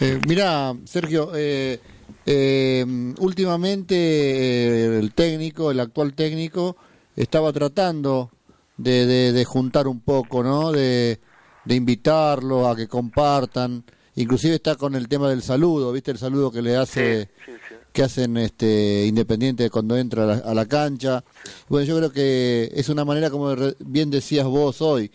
[0.00, 1.78] Eh, mira, Sergio, eh,
[2.26, 2.84] eh,
[3.18, 6.76] últimamente eh, el técnico, el actual técnico,
[7.16, 8.30] estaba tratando
[8.76, 10.72] de, de- de juntar un poco, ¿no?
[10.72, 11.20] De,
[11.64, 13.84] de invitarlo a que compartan.
[14.14, 16.10] Inclusive está con el tema del saludo, ¿viste?
[16.10, 17.74] El saludo que le hace, sí, sí.
[17.92, 21.24] que hacen este Independiente cuando entra a la, a la cancha.
[21.68, 25.10] Bueno, yo creo que es una manera, como bien decías vos hoy,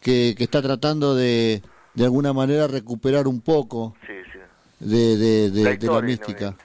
[0.00, 1.62] que, que está tratando de,
[1.94, 4.35] de alguna manera recuperar un poco Sí, sí.
[4.80, 6.56] De, de, de- La de la historia, mística.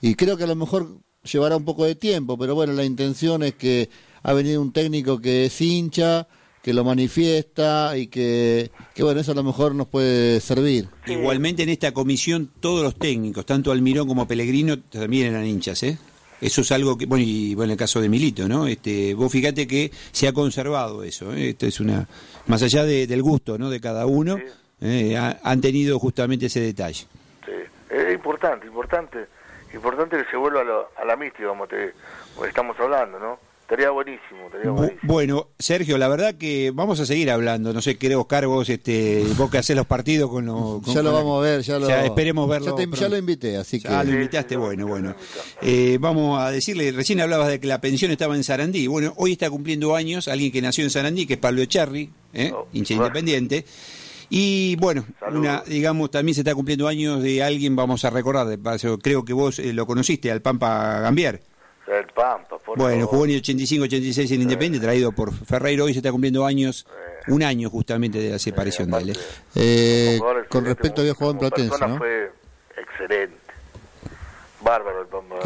[0.00, 0.88] Y creo que a lo mejor
[1.30, 3.88] llevará un poco de tiempo, pero bueno, la intención es que
[4.22, 6.26] ha venido un técnico que es hincha,
[6.62, 10.88] que lo manifiesta y que, que, bueno, eso a lo mejor nos puede servir.
[11.06, 15.98] Igualmente en esta comisión todos los técnicos, tanto Almirón como Pellegrino, también eran hinchas, ¿eh?
[16.40, 18.66] Eso es algo que, bueno, y bueno, en el caso de Milito, ¿no?
[18.66, 21.50] Este, vos fíjate que se ha conservado eso, ¿eh?
[21.50, 22.08] Esto es una,
[22.46, 23.68] más allá de, del gusto, ¿no?
[23.68, 24.38] De cada uno,
[24.80, 25.16] ¿eh?
[25.42, 27.04] han tenido justamente ese detalle.
[27.90, 29.26] Es importante, importante,
[29.74, 31.92] importante que se vuelva a, lo, a la mística, como te
[32.34, 33.50] como estamos hablando, ¿no?
[33.62, 35.00] Estaría buenísimo, estaría buenísimo.
[35.12, 37.72] Bueno, Sergio, la verdad que vamos a seguir hablando.
[37.72, 40.82] No sé, creo, Oscar, vos, este, vos que hacés los partidos con los...
[40.92, 41.88] ya lo vamos a ver, ya lo...
[41.88, 42.76] esperemos verlo.
[42.76, 43.86] Ya, ya, lo invité, así que...
[43.86, 45.14] Ah, lo invitaste, bueno, bueno.
[45.62, 48.88] Eh, vamos a decirle, recién hablabas de que la pensión estaba en Sarandí.
[48.88, 52.50] Bueno, hoy está cumpliendo años alguien que nació en Sarandí, que es Pablo Echarri, ¿eh?
[52.52, 53.64] Oh, hincha independiente.
[54.32, 58.46] Y bueno, una, digamos, también se está cumpliendo años de alguien, vamos a recordar,
[59.02, 61.42] creo que vos eh, lo conociste, al Pampa Gambier.
[61.88, 65.86] El Pampa, Bueno, jugó en el 85-86 en Independiente, traído por Ferreiro.
[65.86, 66.86] Hoy se está cumpliendo años,
[67.26, 69.10] un año justamente de la separación de él.
[69.10, 69.16] ¿eh?
[69.56, 71.98] Eh, con respecto a había jugado en Platense, ¿no?
[71.98, 72.30] fue
[72.76, 73.36] excelente.
[74.62, 75.36] Bárbaro el Pampa.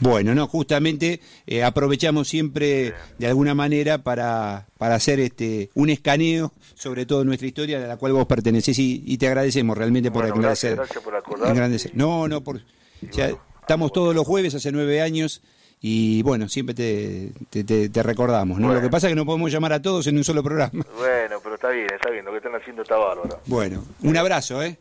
[0.00, 6.52] Bueno, no, justamente eh, aprovechamos siempre de alguna manera para, para hacer este un escaneo
[6.74, 10.40] sobre todo nuestra historia de la cual vos perteneces y, te agradecemos realmente por bueno,
[10.40, 12.60] gracias, gracias por No, no, por,
[13.00, 15.42] Estamos todos los jueves hace nueve años
[15.80, 17.32] y bueno, siempre te,
[17.64, 18.72] te, recordamos, ¿no?
[18.72, 20.84] Lo que pasa es que no podemos llamar a todos en un solo programa.
[20.96, 23.40] Bueno, pero está bien, está bien, lo que están haciendo está bárbaro.
[23.46, 24.78] Bueno, un abrazo, ¿eh?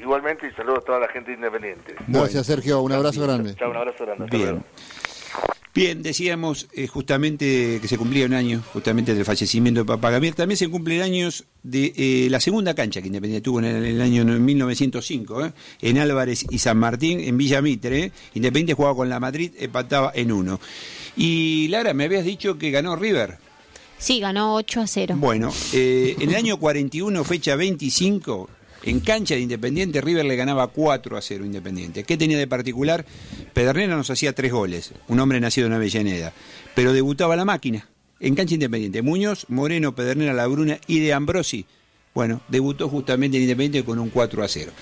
[0.00, 1.94] Igualmente y saludos a toda la gente independiente.
[2.06, 3.54] Gracias, Sergio, un abrazo grande.
[3.54, 4.26] Chao, un abrazo grande.
[4.30, 4.64] Bien.
[5.74, 10.36] Bien, decíamos eh, justamente que se cumplía un año justamente del fallecimiento de Papá Gabriel.
[10.36, 14.24] También se cumplen años de eh, la segunda cancha que Independiente tuvo en el, año
[14.24, 18.12] 1905, eh, en Álvarez y San Martín, en Villa Mitre.
[18.34, 20.60] Independiente jugaba con la Madrid, empataba en uno.
[21.16, 23.38] Y Lara, me habías dicho que ganó River.
[23.98, 25.14] Sí, ganó 8 a 0.
[25.18, 28.48] Bueno, en el año 41, fecha 25,
[28.84, 32.04] en cancha de Independiente, River le ganaba 4 a 0 Independiente.
[32.04, 33.04] ¿Qué tenía de particular?
[33.52, 36.32] Pedernera nos hacía tres goles, un hombre nacido en Avellaneda,
[36.74, 37.88] pero debutaba la máquina
[38.20, 39.02] en cancha Independiente.
[39.02, 41.66] Muñoz, Moreno, Pedernera, Labruna y de Ambrosi.
[42.14, 44.72] Bueno, debutó justamente en Independiente con un 4 a 0.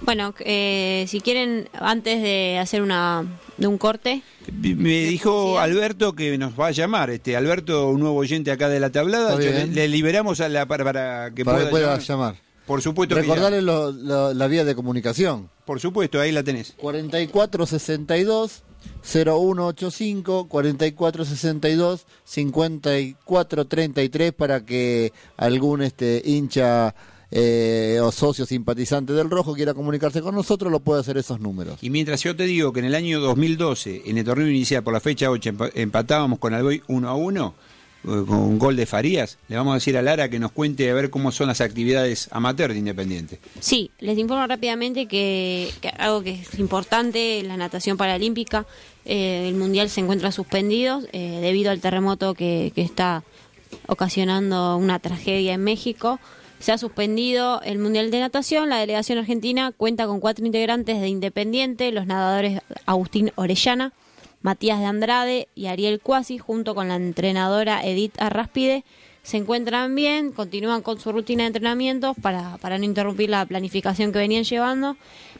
[0.00, 3.26] Bueno, eh, si quieren, antes de hacer una
[3.58, 4.22] de un corte.
[4.50, 7.10] Me dijo Alberto que nos va a llamar.
[7.10, 9.36] Este Alberto, un nuevo oyente acá de la tablada.
[9.36, 12.36] Le, liberamos a la, para, que pueda, llamar.
[12.68, 13.16] Por supuesto.
[13.16, 15.50] Recordarle la vía de comunicación.
[15.64, 16.74] Por supuesto, ahí la tenés.
[16.76, 18.62] 4462
[19.02, 26.94] 0185 4462 5433 para que algún este hincha
[27.30, 31.78] eh, o socio simpatizante del Rojo quiera comunicarse con nosotros, lo puede hacer esos números.
[31.82, 34.94] Y mientras yo te digo que en el año 2012, en el torneo inicial por
[34.94, 37.52] la fecha 8, empatábamos con Alboy 1 a 1, eh,
[38.26, 40.94] con un gol de Farías, le vamos a decir a Lara que nos cuente a
[40.94, 43.38] ver cómo son las actividades amateur de Independiente.
[43.60, 48.66] Sí, les informo rápidamente que, algo que es importante, la natación paralímpica,
[49.04, 53.22] eh, el Mundial se encuentra suspendido eh, debido al terremoto que, que está
[53.86, 56.18] ocasionando una tragedia en México.
[56.60, 58.68] Se ha suspendido el Mundial de Natación.
[58.68, 63.92] La delegación argentina cuenta con cuatro integrantes de Independiente, los nadadores Agustín Orellana,
[64.42, 68.84] Matías de Andrade y Ariel Cuasi, junto con la entrenadora Edith Arraspide,
[69.22, 74.12] se encuentran bien, continúan con su rutina de entrenamientos para, para no interrumpir la planificación
[74.12, 74.96] que venían llevando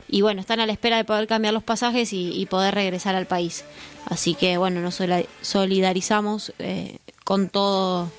[0.09, 3.27] y bueno, están a la espera de poder cambiar los pasajes y, poder regresar al
[3.27, 3.65] país.
[4.07, 5.01] Así que bueno, nos
[5.43, 8.11] solidarizamos eh, con todo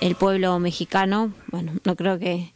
[0.00, 1.32] el pueblo mexicano.
[1.48, 2.52] Bueno, no creo que,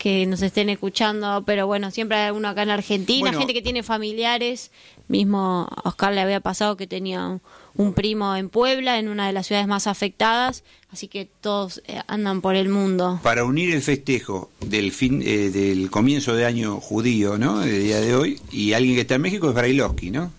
[0.00, 3.82] que nos estén escuchando, pero bueno, siempre hay uno acá en Argentina, gente que tiene
[3.82, 4.70] familiares
[5.10, 7.40] Mismo a Oscar le había pasado que tenía
[7.74, 12.00] un primo en Puebla, en una de las ciudades más afectadas, así que todos eh,
[12.06, 13.18] andan por el mundo.
[13.24, 17.64] Para unir el festejo del fin eh, del comienzo de año judío, ¿no?
[17.64, 20.30] El día de hoy, y alguien que está en México es Brailovsky, ¿no?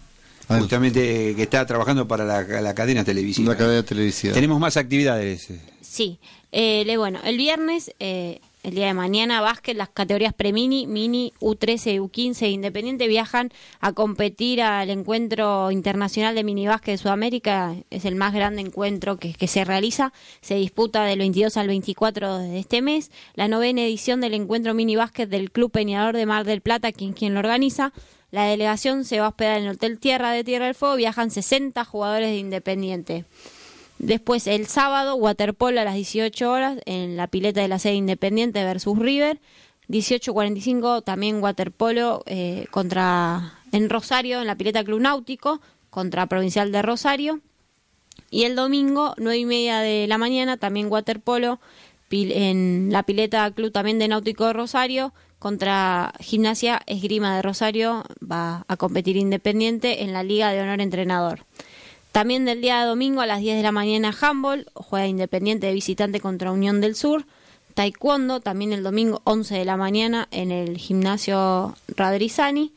[0.47, 0.58] Ah.
[0.58, 3.52] Justamente que está trabajando para la, cadena televisiva.
[3.52, 4.34] La cadena televisiva.
[4.34, 5.50] Tenemos más actividades.
[5.82, 6.17] Sí.
[6.54, 7.91] Eh, bueno, el viernes
[8.63, 13.93] el día de mañana, básquet, las categorías pre-mini, mini, U13, U15 e Independiente viajan a
[13.93, 17.76] competir al encuentro internacional de mini básquet de Sudamérica.
[17.89, 20.13] Es el más grande encuentro que, se realiza.
[20.41, 23.10] Se disputa del 22 al 24 de este mes.
[23.34, 27.13] La novena edición del encuentro mini básquet del Club Peñador de Mar del Plata, quien,
[27.13, 27.93] quien lo organiza.
[28.30, 30.97] La delegación se va a hospedar en el Hotel Tierra de Tierra del Fuego.
[30.97, 33.26] Viajan 60 jugadores de Independiente.
[34.01, 38.63] Después el sábado, waterpolo a las 18 horas en la pileta de la sede Independiente
[38.63, 39.39] versus River.
[39.89, 45.61] 18.45 también waterpolo eh, contra en Rosario, en la pileta Club Náutico,
[45.91, 47.41] contra Provincial de Rosario.
[48.31, 51.59] Y el domingo, nueve y media de la mañana, también waterpolo
[52.09, 58.65] en la pileta club también de Náutico de Rosario contra Gimnasia Esgrima de Rosario va
[58.67, 61.45] a competir Independiente en la Liga de Honor Entrenador.
[62.12, 65.74] También del día de domingo a las 10 de la mañana handball, juega Independiente de
[65.74, 67.26] visitante contra Unión del Sur.
[67.74, 72.74] Taekwondo, también el domingo 11 de la mañana en el gimnasio Radrizani.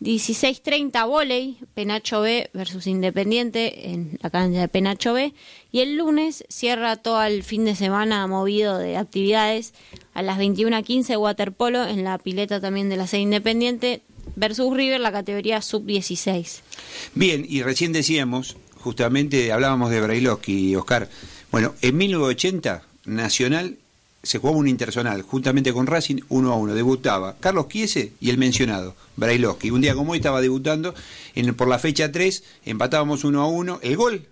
[0.00, 5.32] 16.30 volei, Penacho B versus Independiente en la cancha de Penacho B.
[5.72, 9.72] Y el lunes cierra todo el fin de semana movido de actividades
[10.12, 14.02] a las 21.15 waterpolo en la pileta también de la sede Independiente
[14.36, 16.60] versus River, la categoría sub-16.
[17.14, 21.08] Bien, y recién decíamos, justamente hablábamos de Brailovsky, Oscar.
[21.50, 23.78] Bueno, en 1980 Nacional
[24.22, 26.74] se jugaba un interzonal, juntamente con Racing, uno a uno.
[26.74, 29.70] Debutaba Carlos Chiese y el mencionado, Brailovsky.
[29.70, 30.94] Un día como hoy estaba debutando,
[31.34, 33.80] en, por la fecha 3, empatábamos uno a uno.
[33.82, 34.26] El gol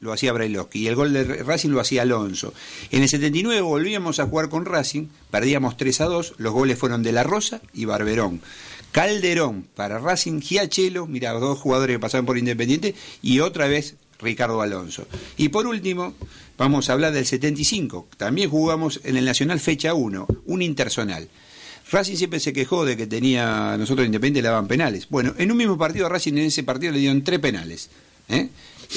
[0.00, 2.52] lo hacía Brailovsky y el gol de Racing lo hacía Alonso.
[2.90, 7.02] En el 79 volvíamos a jugar con Racing, perdíamos 3 a 2, los goles fueron
[7.02, 8.42] de La Rosa y Barberón.
[8.94, 14.62] Calderón para Racing, Giachelo, mira, dos jugadores que pasaban por Independiente, y otra vez Ricardo
[14.62, 15.08] Alonso.
[15.36, 16.14] Y por último,
[16.56, 18.06] vamos a hablar del 75.
[18.16, 21.28] También jugamos en el Nacional fecha 1, un intersonal.
[21.90, 25.08] Racing siempre se quejó de que tenía, nosotros Independiente le daban penales.
[25.10, 27.90] Bueno, en un mismo partido a Racing en ese partido le dieron tres penales.
[28.28, 28.48] ¿eh?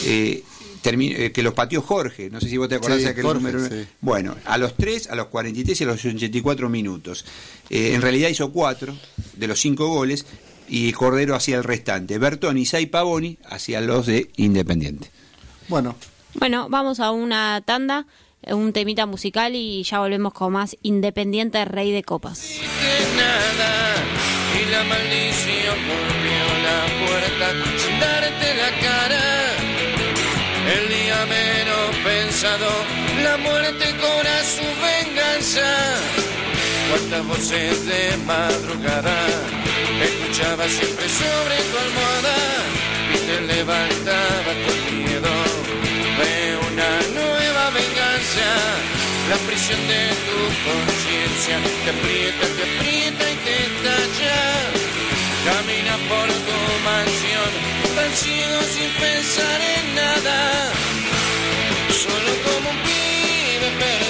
[0.05, 0.43] Eh,
[0.83, 3.59] eh, que los pateó Jorge, no sé si vos te acordás de aquel número.
[3.99, 7.25] Bueno, a los 3, a los 43 y a los 84 minutos.
[7.69, 8.95] en realidad hizo cuatro
[9.33, 10.25] de los cinco goles
[10.67, 12.17] y Cordero hacía el restante.
[12.17, 15.11] Bertoni y Pavoni hacían los de Independiente.
[15.67, 15.95] Bueno.
[16.35, 18.05] Bueno, vamos a una tanda,
[18.47, 22.59] un temita musical y ya volvemos con más Independiente Rey de Copas.
[24.55, 29.26] y la maldición volvió la puerta sin darte la cara.
[33.23, 35.67] La muerte cobra su venganza.
[36.89, 39.17] Cuántas voces de madrugada
[40.01, 42.37] escuchaba siempre sobre tu almohada
[43.13, 45.29] y te levantaba con miedo
[46.71, 48.49] una nueva venganza.
[49.29, 54.39] La prisión de tu conciencia te aprieta, te aprieta y te talla.
[55.47, 57.51] Camina por tu mansión,
[57.95, 60.67] tan sin pensar en nada.
[62.07, 64.06] Solo como un pibe perdido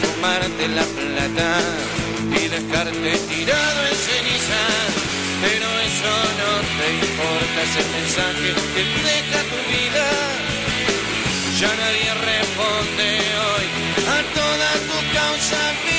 [0.00, 1.50] fumarte la plata
[2.40, 4.62] y dejarte tirado en ceniza.
[5.44, 10.06] Pero eso no te importa, ese mensaje que deja tu vida.
[11.60, 13.08] Ya nadie responde
[13.48, 13.66] hoy
[14.16, 15.91] a toda tu causa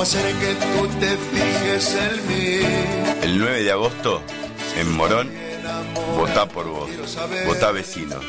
[0.00, 2.60] cómo hacer que tú te fijes en mí.
[3.22, 4.22] El 9 de agosto,
[4.76, 5.30] en Morón,
[6.16, 6.88] votá por vos.
[7.46, 8.24] Votá vecinos.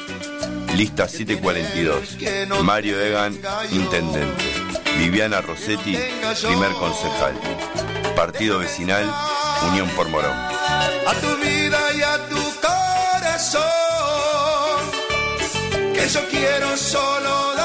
[0.75, 2.61] Lista 742.
[2.63, 3.39] Mario Egan,
[3.71, 4.43] intendente.
[4.97, 5.97] Viviana Rossetti,
[6.43, 7.39] primer concejal.
[8.17, 9.09] Partido vecinal,
[9.69, 10.33] Unión por Morón.
[10.33, 13.61] A tu vida y a tu corazón,
[15.93, 17.60] que yo quiero solo.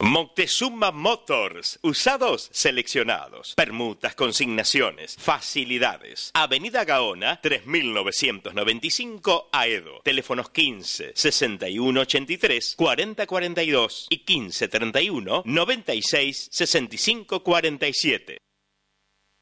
[0.00, 1.78] Moctezuma Motors.
[1.82, 3.54] Usados seleccionados.
[3.54, 6.30] Permutas, consignaciones, facilidades.
[6.34, 10.00] Avenida Gaona, 3995 Aedo.
[10.02, 18.38] Teléfonos 15 61 83 40 42 y 15 31 96 65 47.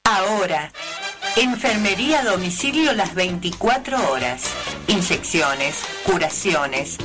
[0.05, 0.73] Ahora,
[1.37, 4.53] enfermería a domicilio las 24 horas.
[4.89, 6.99] Inyecciones, curaciones,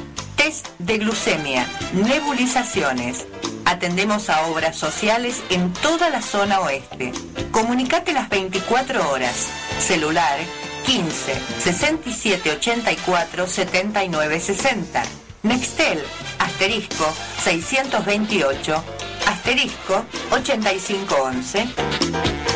[0.79, 3.25] de glucemia, nebulizaciones.
[3.65, 7.11] Atendemos a obras sociales en toda la zona oeste.
[7.51, 9.47] Comunicate las 24 horas.
[9.79, 10.39] Celular
[10.85, 15.03] 15 67 84 79 60.
[15.43, 16.01] Nextel,
[16.39, 18.83] asterisco 628,
[19.27, 22.46] asterisco 8511.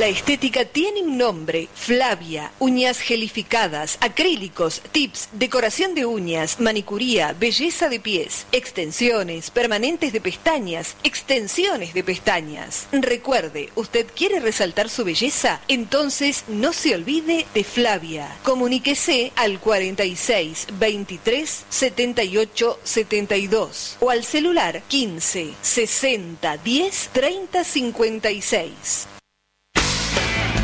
[0.00, 7.90] La estética tiene un nombre, Flavia, uñas gelificadas, acrílicos, tips, decoración de uñas, manicuría, belleza
[7.90, 12.86] de pies, extensiones, permanentes de pestañas, extensiones de pestañas.
[12.90, 15.60] Recuerde, ¿usted quiere resaltar su belleza?
[15.68, 18.34] Entonces no se olvide de Flavia.
[18.44, 29.11] Comuníquese al 46 23 78 72 o al celular 15 60 10 30 56.
[30.14, 30.61] Hola,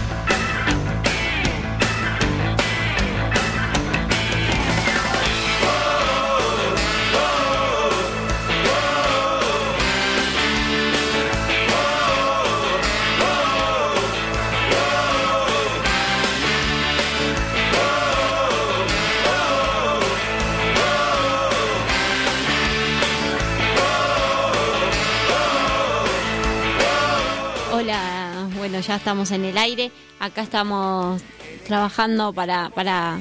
[28.80, 29.90] ya estamos en el aire.
[30.20, 31.22] Acá estamos
[31.66, 33.18] trabajando para, para,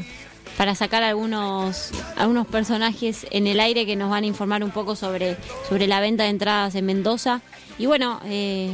[0.58, 4.96] para sacar algunos, algunos personajes en el aire que nos van a informar un poco
[4.96, 5.38] sobre,
[5.68, 7.42] sobre la venta de entradas en Mendoza.
[7.78, 8.72] Y bueno, eh,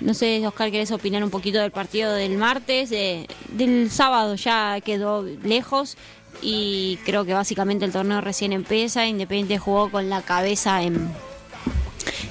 [0.00, 2.92] no sé, Oscar, ¿querés opinar un poquito del partido del martes?
[2.92, 5.96] Eh, del sábado ya quedó lejos
[6.42, 9.06] y creo que básicamente el torneo recién empieza.
[9.06, 11.10] Independiente jugó con la cabeza en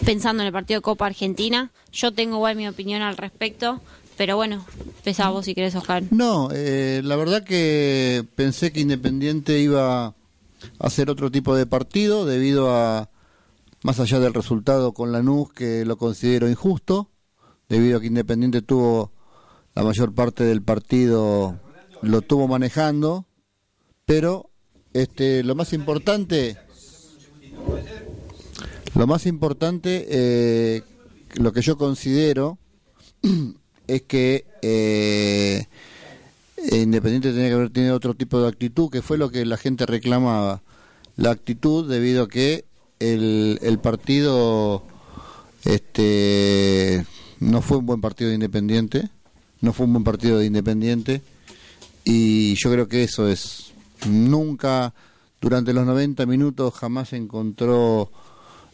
[0.05, 1.71] pensando en el partido de Copa Argentina.
[1.91, 3.81] Yo tengo igual mi opinión al respecto,
[4.17, 4.65] pero bueno,
[4.97, 6.03] empezá vos si querés, Oscar.
[6.11, 10.15] No, eh, la verdad que pensé que Independiente iba a
[10.79, 13.09] hacer otro tipo de partido debido a,
[13.83, 17.11] más allá del resultado con Lanús, que lo considero injusto,
[17.69, 19.11] debido a que Independiente tuvo
[19.73, 21.59] la mayor parte del partido,
[22.01, 23.25] lo tuvo manejando,
[24.05, 24.49] pero
[24.93, 26.57] este, lo más importante
[28.95, 30.81] lo más importante, eh,
[31.35, 32.57] lo que yo considero,
[33.87, 35.65] es que eh,
[36.71, 39.85] Independiente tenía que haber tenido otro tipo de actitud, que fue lo que la gente
[39.85, 40.63] reclamaba.
[41.15, 42.65] La actitud debido a que
[42.99, 44.83] el, el partido
[45.63, 47.05] este,
[47.39, 49.09] no fue un buen partido de Independiente,
[49.61, 51.21] no fue un buen partido de Independiente,
[52.03, 53.73] y yo creo que eso es.
[54.07, 54.93] Nunca,
[55.41, 58.11] durante los 90 minutos, jamás encontró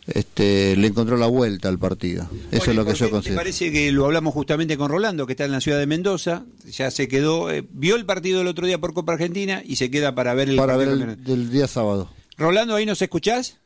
[0.07, 2.27] este, le encontró la vuelta al partido.
[2.51, 3.37] Eso es lo que yo Me considero.
[3.39, 6.43] parece que lo hablamos justamente con Rolando, que está en la ciudad de Mendoza.
[6.71, 9.91] Ya se quedó, eh, vio el partido el otro día por Copa Argentina y se
[9.91, 12.09] queda para ver el Para ver el del día sábado.
[12.37, 13.57] Rolando, ¿ahí nos escuchás?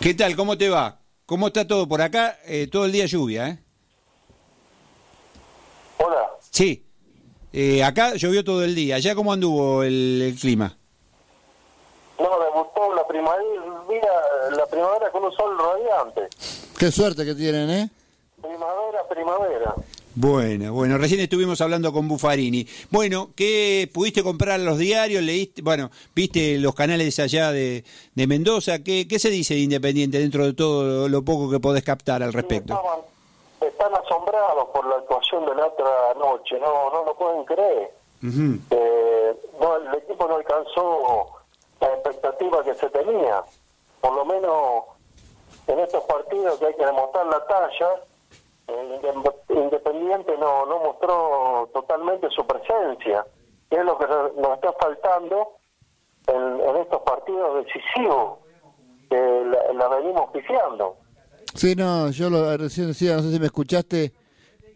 [0.00, 0.34] ¿Qué tal?
[0.36, 1.00] ¿Cómo te va?
[1.26, 1.88] ¿Cómo está todo?
[1.88, 3.58] Por acá, eh, todo el día lluvia, ¿eh?
[5.98, 6.26] Hola.
[6.50, 6.84] Sí.
[7.52, 8.96] Eh, acá llovió todo el día.
[8.96, 10.76] ¿Allá cómo anduvo el, el clima?
[13.22, 16.28] Primavera, la primavera con un sol radiante.
[16.76, 17.90] Qué suerte que tienen, ¿eh?
[18.40, 19.74] Primavera, primavera.
[20.14, 22.66] Bueno, bueno, recién estuvimos hablando con Buffarini.
[22.90, 25.22] Bueno, ¿qué pudiste comprar los diarios?
[25.22, 25.62] ¿Leíste?
[25.62, 28.80] Bueno, ¿viste los canales allá de, de Mendoza?
[28.82, 32.32] ¿Qué, ¿Qué se dice de Independiente dentro de todo lo poco que podés captar al
[32.32, 32.74] respecto?
[32.74, 33.00] Estaban,
[33.60, 37.90] están asombrados por la actuación de la otra noche, no, no lo pueden creer.
[38.70, 41.41] Eh, no, el equipo no alcanzó la
[42.38, 43.42] que se tenía.
[44.00, 44.84] Por lo menos
[45.66, 47.88] en estos partidos que hay que demostrar la talla,
[49.48, 53.24] Independiente no, no mostró totalmente su presencia.
[53.68, 55.48] que es lo que nos está faltando
[56.26, 58.38] en, estos partidos decisivos
[59.10, 59.16] que
[59.74, 60.96] la, venimos pifiando.
[61.54, 64.12] Sí, no, yo lo, recién decía, no sé si me escuchaste,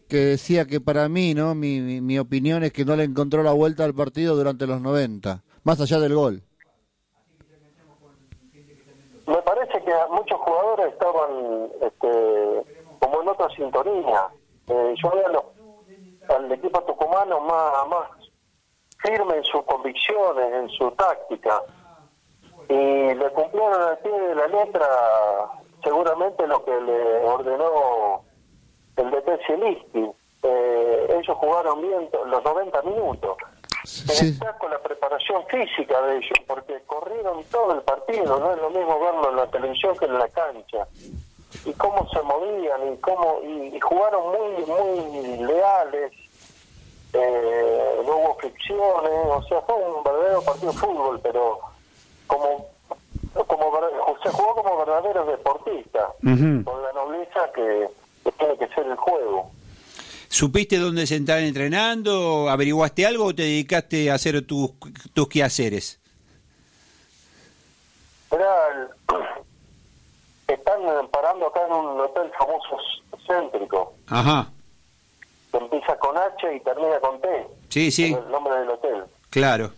[0.09, 1.54] que decía que para mí, ¿no?
[1.54, 4.80] Mi, mi, mi opinión es que no le encontró la vuelta al partido durante los
[4.80, 6.42] 90, más allá del gol.
[9.26, 9.92] Me parece que
[10.27, 12.64] muchos jugadores estaban este,
[12.99, 14.29] como en otra sintonía.
[14.68, 15.53] Eh, yo veo
[16.37, 18.11] al equipo tucumano más,
[18.99, 21.62] firme en sus convicciones, en su táctica.
[22.68, 24.87] Y le cumplieron al pie de la letra
[25.85, 28.24] seguramente lo que le ordenó
[28.97, 30.11] el DT Zielinski.
[30.43, 33.37] Eh, ellos jugaron bien los 90 minutos.
[33.87, 34.30] Sí.
[34.32, 38.99] Destaco la preparación física de ellos, porque corrieron todo el partido, no es lo mismo
[38.99, 40.87] verlo en la televisión que en la cancha.
[41.64, 46.12] Y cómo se movían, y cómo y, y jugaron muy muy leales,
[47.12, 51.61] eh, no hubo fricciones, o sea, fue un verdadero partido de fútbol, pero
[52.26, 52.66] como
[53.47, 53.70] como
[54.22, 56.64] se jugó como verdaderos deportistas, Ujú.
[56.64, 57.89] con la nobleza que,
[58.24, 59.51] que tiene que ser el juego.
[60.29, 62.49] ¿Supiste dónde se estaban entrenando?
[62.51, 64.70] ¿Averiguaste algo o te dedicaste a hacer tus,
[65.14, 65.99] tus quehaceres?
[68.31, 68.89] El-
[70.55, 72.77] están parando acá en un hotel famoso
[73.27, 74.51] céntrico, Ajá,
[75.51, 77.29] que empieza con H y termina con T.
[77.68, 79.05] sí, sí, Es el nombre del hotel.
[79.31, 79.72] claro.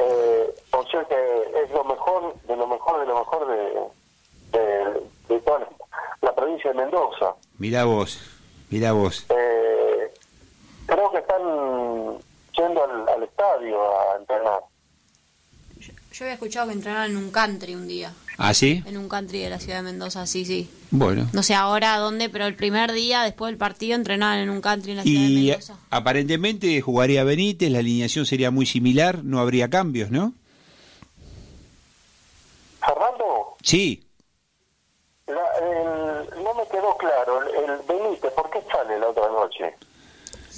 [0.00, 1.14] Eh, o sea que
[1.64, 5.68] es lo mejor, de lo mejor, de lo mejor de, de, de toda
[6.22, 7.34] la provincia de Mendoza.
[7.58, 8.20] Mirá vos,
[8.70, 9.26] mirá vos.
[9.30, 10.12] Eh,
[10.86, 11.42] creo que están
[12.56, 14.60] yendo al, al estadio a entrenar.
[16.12, 18.12] Yo había escuchado que entrenaban en un country un día.
[18.38, 18.82] ¿Ah, sí?
[18.86, 20.68] En un country de la ciudad de Mendoza, sí, sí.
[20.90, 21.28] Bueno.
[21.32, 24.92] No sé ahora dónde, pero el primer día después del partido entrenaban en un country
[24.92, 25.76] en la ciudad de Y Mendoza.
[25.90, 30.32] aparentemente jugaría Benítez, la alineación sería muy similar, no habría cambios, ¿no?
[32.80, 34.02] Fernando, Sí,
[35.26, 38.32] la- el- no me quedó claro, el, el Benítez,
[39.00, 39.76] ¿por qué sale la otra noche?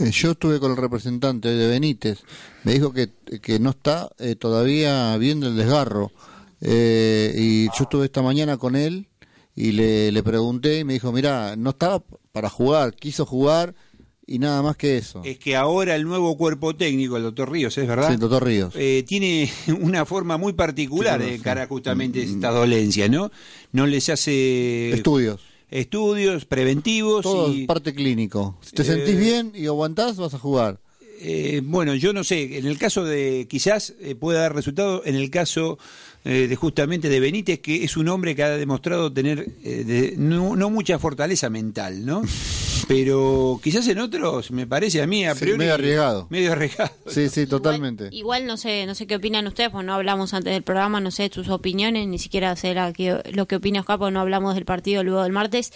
[0.01, 2.21] Eh, Yo estuve con el representante de Benítez,
[2.65, 3.11] me dijo que,
[3.43, 6.11] que no está eh, todavía bien del desgarro.
[6.63, 9.07] Eh, y yo estuve esta mañana con él
[9.57, 13.75] y le, le pregunté y me dijo, mira, no estaba para jugar, quiso jugar
[14.27, 15.23] y nada más que eso.
[15.25, 18.09] es que ahora el nuevo cuerpo técnico, el doctor Ríos, ¿es verdad?
[18.09, 18.75] Sí, el doctor Ríos.
[18.77, 21.41] Eh, tiene una forma muy particular Sí, de sí.
[21.41, 23.31] Mm, cara justamente a esta dolencia, ¿no?
[23.73, 25.41] No les hace Estudios.
[25.71, 28.57] Estudios preventivos Todo y parte clínico.
[28.63, 30.81] Si te Eh, sentís bien y aguantás, vas a jugar.
[31.23, 35.17] Eh, bueno, yo no sé, en el caso de, quizás eh, pueda dar resultado, en
[35.17, 35.79] el caso
[36.25, 40.15] eh, de justamente de Benítez, que es un hombre que ha demostrado tener eh, de-
[40.17, 42.23] no, no mucha fortaleza mental, ¿no?
[42.87, 45.59] Pero quizás en otros, me parece a mí, a Sí, priori...
[45.59, 46.27] medio arriesgado.
[46.31, 46.91] Medio arriesgado.
[47.07, 48.09] Sí, sí, totalmente.
[48.13, 51.11] Igual no sé, no sé qué opinan ustedes, pues no hablamos antes del programa, no
[51.11, 54.55] sé sus opiniones, ni siquiera sé la que- lo que opina Oscar, porque no hablamos
[54.55, 55.73] del partido luego del martes.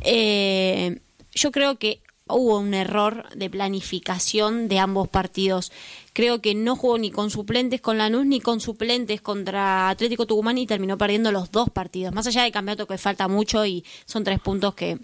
[0.00, 1.00] Eh,
[1.32, 5.72] yo creo que hubo un error de planificación de ambos partidos.
[6.14, 10.56] Creo que no jugó ni con suplentes con Lanús ni con suplentes contra Atlético Tucumán
[10.58, 12.14] y terminó perdiendo los dos partidos.
[12.14, 14.98] Más allá del campeonato que falta mucho y son tres puntos que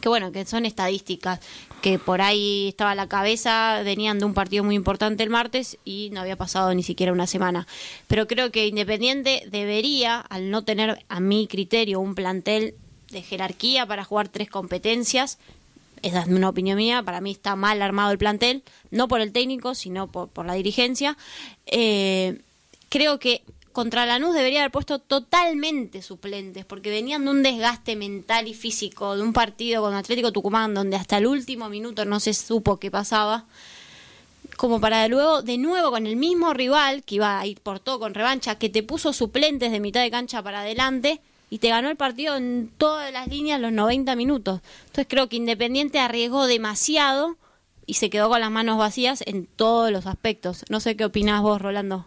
[0.00, 1.40] que bueno, que son estadísticas,
[1.82, 6.10] que por ahí estaba la cabeza, venían de un partido muy importante el martes y
[6.12, 7.66] no había pasado ni siquiera una semana.
[8.06, 12.74] Pero creo que Independiente debería, al no tener a mi criterio un plantel
[13.10, 15.38] de jerarquía para jugar tres competencias,
[16.02, 19.32] esa es una opinión mía, para mí está mal armado el plantel, no por el
[19.32, 21.16] técnico, sino por, por la dirigencia.
[21.66, 22.40] Eh,
[22.88, 23.42] creo que
[23.76, 29.14] contra Lanús debería haber puesto totalmente suplentes, porque venían de un desgaste mental y físico,
[29.14, 32.90] de un partido con Atlético Tucumán, donde hasta el último minuto no se supo qué
[32.90, 33.44] pasaba,
[34.56, 37.98] como para luego, de nuevo con el mismo rival, que iba a ir por todo
[37.98, 41.20] con revancha, que te puso suplentes de mitad de cancha para adelante,
[41.50, 44.62] y te ganó el partido en todas las líneas los 90 minutos.
[44.86, 47.36] Entonces creo que Independiente arriesgó demasiado
[47.84, 50.64] y se quedó con las manos vacías en todos los aspectos.
[50.70, 52.06] No sé qué opinás vos, Rolando.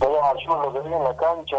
[0.00, 1.56] Mirá, yo lo que vi en la cancha,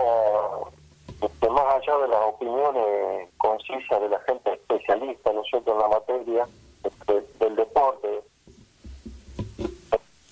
[1.22, 5.80] este, más allá de las opiniones concisas de la gente especialista, ¿no es cierto?, en
[5.80, 6.48] la materia
[6.84, 8.24] este, del deporte,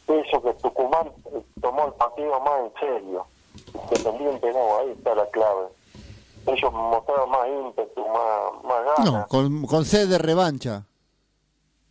[0.07, 3.25] pienso que Tucumán eh, tomó el partido más en serio.
[3.73, 5.67] Independiente no, ahí está la clave.
[6.47, 9.05] Ellos mostraron más ímpetu, más, más ganas.
[9.13, 10.83] No, con, con sed de revancha.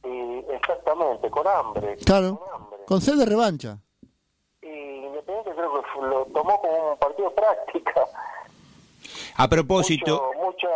[0.04, 1.96] Y exactamente, con hambre.
[2.04, 2.40] Claro,
[2.86, 3.78] con sed de revancha.
[4.62, 8.04] Y Independiente creo que fu- lo tomó como un partido práctica.
[9.36, 10.68] A propósito, Mucho-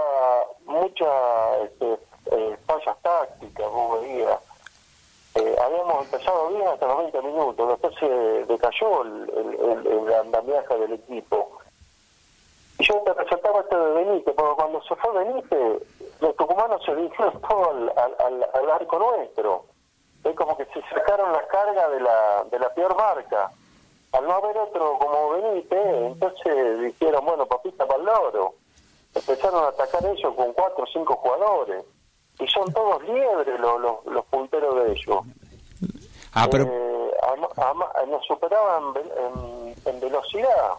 [0.66, 1.98] mucha mucha este,
[2.30, 4.38] eh, fallas tácticas, vos veías.
[5.34, 10.14] Eh, habíamos empezado bien hasta los 20 minutos, después se decayó el, el, el, el
[10.14, 11.50] andamiaje del equipo.
[12.78, 15.82] Y yo te presentaba esto de Benítez, porque cuando se fue Benítez,
[16.20, 19.64] los tucumanos se dirigieron todo al, al, al, al arco nuestro.
[20.24, 23.50] Es como que se sacaron la carga de la, de la peor marca.
[24.12, 28.54] Al no haber otro como Benítez, entonces dijeron, bueno, papita para el loro.
[29.14, 31.84] Empezaron a atacar ellos con cuatro o cinco jugadores.
[32.38, 35.20] Y son todos liebres los, los, los punteros de ellos.
[36.34, 40.72] Ah, pero Eh, ama- ama- nos superaban en, ve- en- en velocidad.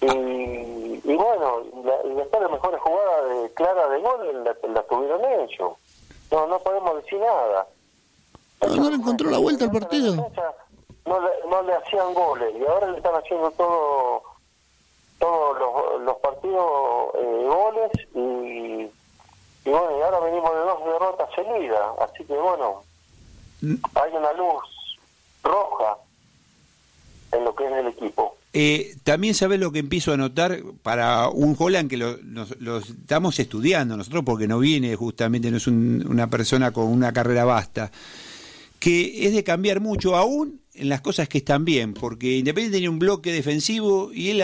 [0.00, 4.82] Y, y bueno, la- y después las mejores jugadas de, claras de gol las la
[4.82, 5.72] tuvieron ellos.
[6.30, 7.66] No, no podemos decir nada.
[8.66, 10.14] No, no le encontró la vuelta al partido.
[11.06, 14.22] No le, no le hacían goles y ahora le están haciendo todo
[15.18, 21.28] todos los, los partidos eh, goles y, y bueno, y ahora venimos de dos derrotas
[21.34, 22.82] seguidas, así que bueno,
[23.94, 24.62] hay una luz
[25.42, 25.96] roja
[27.32, 28.36] en lo que es el equipo.
[28.52, 32.78] Eh, también sabes lo que empiezo a notar para un Holland que lo, nos- lo
[32.78, 37.44] estamos estudiando nosotros porque no viene justamente, no es un- una persona con una carrera
[37.44, 37.90] vasta,
[38.78, 42.88] que es de cambiar mucho aún en las cosas que están bien, porque Independiente tiene
[42.88, 44.42] un bloque defensivo y él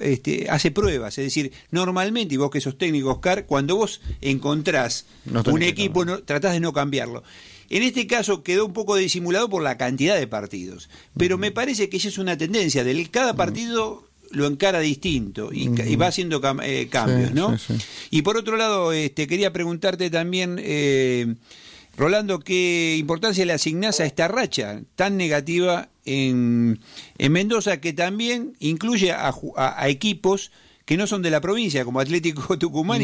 [0.00, 5.06] este, hace pruebas, es decir, normalmente, y vos que sos técnico, Oscar, cuando vos encontrás
[5.26, 7.22] No un equipo, no, tratás de no cambiarlo.
[7.68, 11.88] En este caso quedó un poco disimulado por la cantidad de partidos, pero me parece
[11.88, 16.62] que esa es una tendencia, del cada partido lo encara distinto y, va haciendo cam-
[16.64, 17.58] eh, cambios, Sí, ¿no?
[17.58, 17.84] sí, sí.
[18.12, 21.34] Y por otro lado, este, quería preguntarte también, eh,
[21.96, 26.80] Rolando, ¿qué importancia le asignás a esta racha tan negativa en,
[27.18, 30.50] en Mendoza que también incluye a, ju- a- a equipos
[30.86, 33.00] que no son de la provincia, como Atlético Tucumán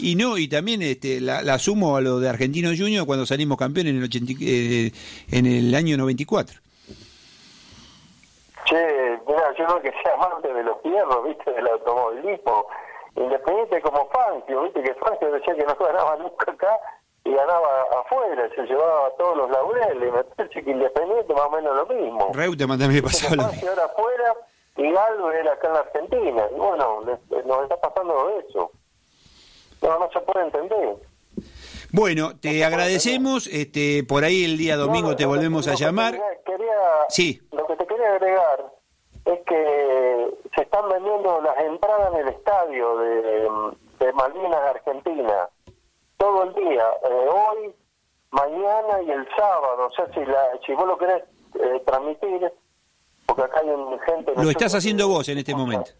[0.00, 3.58] y, no, y también este, la, la sumo a lo de Argentino Junior cuando salimos
[3.58, 4.36] campeones en el, 80 y-
[4.86, 4.92] eh,
[5.30, 6.60] en el año 94.
[8.66, 8.76] Che,
[9.28, 12.64] mira, yo no que sea amante de los fierros, viste, del automovilismo,
[13.16, 16.70] independiente como Fangio, viste, que Fangio decía que no ganaba nunca acá
[17.24, 21.74] y ganaba afuera, se llevaba todos los laureles, me parece que Independiente más o menos
[21.76, 22.30] lo mismo.
[22.34, 23.70] Reutemann también pasaba lo mismo.
[23.72, 24.34] Era afuera
[24.76, 28.70] y Gallo era acá en la Argentina, y bueno, le- nos está pasando eso.
[29.82, 30.96] No, no se puede entender.
[31.92, 36.12] Bueno, te agradecemos, este, por ahí el día domingo No, te volvemos a llamar.
[36.14, 37.40] Quería, quería- Sí.
[37.52, 38.64] Lo que te quería agregar
[39.26, 43.48] es que se están vendiendo las entradas en el estadio de,
[44.00, 45.48] de Malvinas, Argentina,
[46.16, 47.74] todo el día, eh, hoy,
[48.30, 49.86] mañana y el sábado.
[49.86, 51.22] O sea, si, la, si vos lo querés
[51.60, 52.52] eh, transmitir,
[53.26, 54.32] porque acá hay un- gente...
[54.36, 55.90] Lo estás haciendo vos en este momento.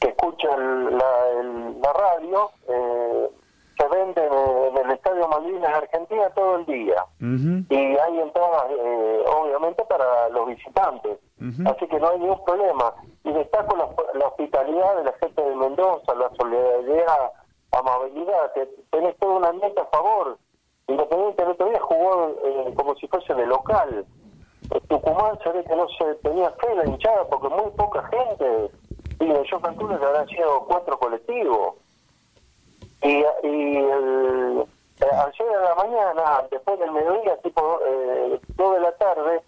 [0.00, 3.30] que escucha el- la, el- la radio, eh,
[3.78, 7.04] se vende en, el Estadio Malvinas Argentina todo el día.
[7.20, 11.18] Y hay entradas, eh, obviamente, para los visitantes.
[11.66, 12.94] Así que no hay ningún problema.
[13.24, 13.88] Y destaco la,
[14.18, 17.32] la hospitalidad de la gente de Mendoza, la solidaridad,
[17.78, 18.52] amabilidad.
[18.54, 20.38] que tenés todo un ambiente a favor.
[20.86, 24.06] Independiente el otro día jugó eh, como si fuese de local.
[24.88, 28.70] Tucumán se ve que no se tenía fe la hinchada porque muy poca gente.
[29.20, 31.74] Y yo calculo que habrán sido cuatro colectivos.
[33.02, 34.64] Y, y el,
[35.00, 39.42] eh, ayer a la mañana, después del mediodía, tipo eh, de la tarde,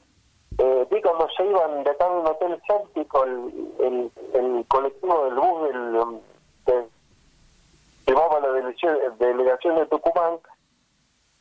[0.59, 5.24] eh, vi cuando se iban de acá de un hotel céltico el, el, el colectivo
[5.24, 5.62] del bus
[6.66, 6.89] del,
[8.07, 10.38] llevaba la delegación, delegación de Tucumán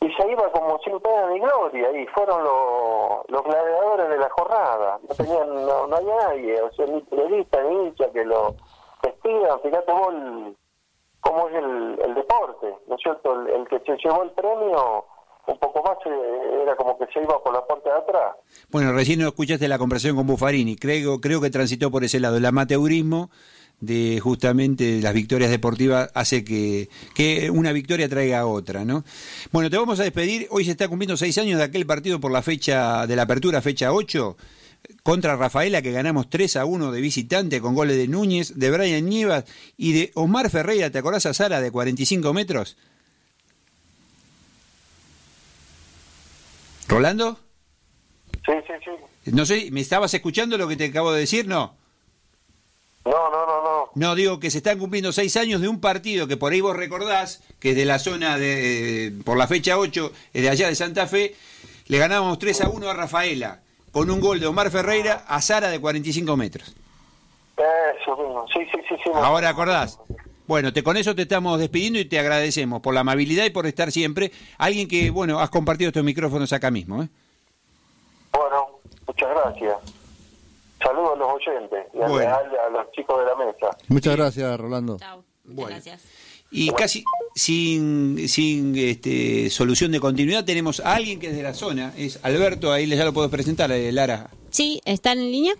[0.01, 4.29] y se iba como sin pena ni gloria y fueron los, los gladiadores de la
[4.29, 4.99] jornada.
[5.07, 8.55] No tenían no, no había nadie o sea ni periodista ni hincha que lo
[9.01, 10.57] vestidan fíjate vos el-
[11.21, 15.05] cómo es el, el deporte no es cierto el, el que se llevó el premio
[15.47, 18.35] un poco más eh, era como que se iba por la puerta de atrás.
[18.71, 20.75] Bueno, recién no escuchaste la conversación con Buffarini.
[20.75, 22.37] Creo, creo que transitó por ese lado.
[22.37, 23.29] El amateurismo
[23.79, 29.03] de justamente las victorias deportivas hace que, que una victoria traiga otra, ¿no?
[29.51, 30.47] Bueno, te vamos a despedir.
[30.49, 33.61] Hoy se está cumpliendo seis años de aquel partido por la fecha de la apertura,
[33.61, 34.37] fecha 8,
[35.03, 39.05] contra Rafaela, que ganamos 3 a 1 de visitante con goles de Núñez, de Brian
[39.05, 39.45] Nievas
[39.77, 40.89] y de Omar Ferreira.
[40.89, 42.77] ¿Te acordás a Sara de 45 metros?
[46.87, 47.39] ¿Rolando?
[48.45, 51.47] sí sí sí No sé, ¿me estabas escuchando lo que te acabo de decir?
[51.47, 51.75] No.
[53.05, 56.27] no no no no No, digo que se están cumpliendo seis años de un partido
[56.27, 59.77] que por ahí vos recordás, que es de la zona de, eh, por la fecha
[59.77, 61.35] 8, es de allá de Santa Fe,
[61.87, 63.59] le ganábamos 3 a 1 a Rafaela,
[63.91, 66.75] con un gol de Omar Ferreira a Sara de 45 metros.
[68.01, 69.99] eso mismo sí sí sí sí Ahora acordás.
[70.47, 73.65] Bueno, te, con eso te estamos despidiendo y te agradecemos por la amabilidad y por
[73.65, 74.31] estar siempre.
[74.59, 77.01] Alguien que, bueno, has compartido estos micrófonos acá mismo.
[77.01, 77.09] ¿eh?
[78.31, 78.67] Bueno,
[79.07, 80.04] muchas gracias.
[80.85, 82.29] Saludos a los oyentes y a, Bueno.
[82.29, 83.77] a- a los chicos de la mesa.
[83.87, 84.97] Muchas gracias, Rolando.
[85.43, 85.75] Bueno.
[86.51, 91.53] Y casi sin, sin este, solución de continuidad tenemos a alguien que es de la
[91.53, 94.29] zona, es Alberto, ahí ya lo puedo presentar, eh, Lara.
[94.51, 95.53] Sí, ¿están en línea?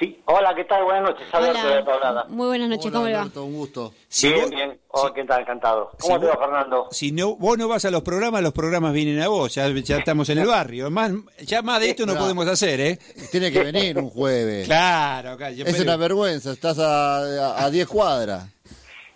[0.00, 0.82] Sí, hola, ¿qué tal?
[0.84, 2.24] Buenas noches, Alberto de Tablada.
[2.30, 3.24] Muy buenas noches, ¿cómo le va?
[3.36, 3.92] un gusto.
[4.22, 4.80] bien, bien.
[4.88, 5.42] Hola, ¿qué tal?
[5.42, 5.90] Encantado.
[6.00, 6.88] ¿Cómo si te va, vos- Fernando?
[6.90, 9.98] Si no, vos no vas a los programas, los programas vienen a vos, ya, ya
[9.98, 10.90] estamos en el barrio.
[10.90, 11.12] Más,
[11.44, 12.24] ya más de esto no Claro.
[12.24, 12.98] podemos hacer, ¿eh?
[13.30, 14.66] Tiene que venir un jueves.
[14.66, 18.48] Claro, acá, Es espero- una vergüenza, estás a a- a 10 cuadras.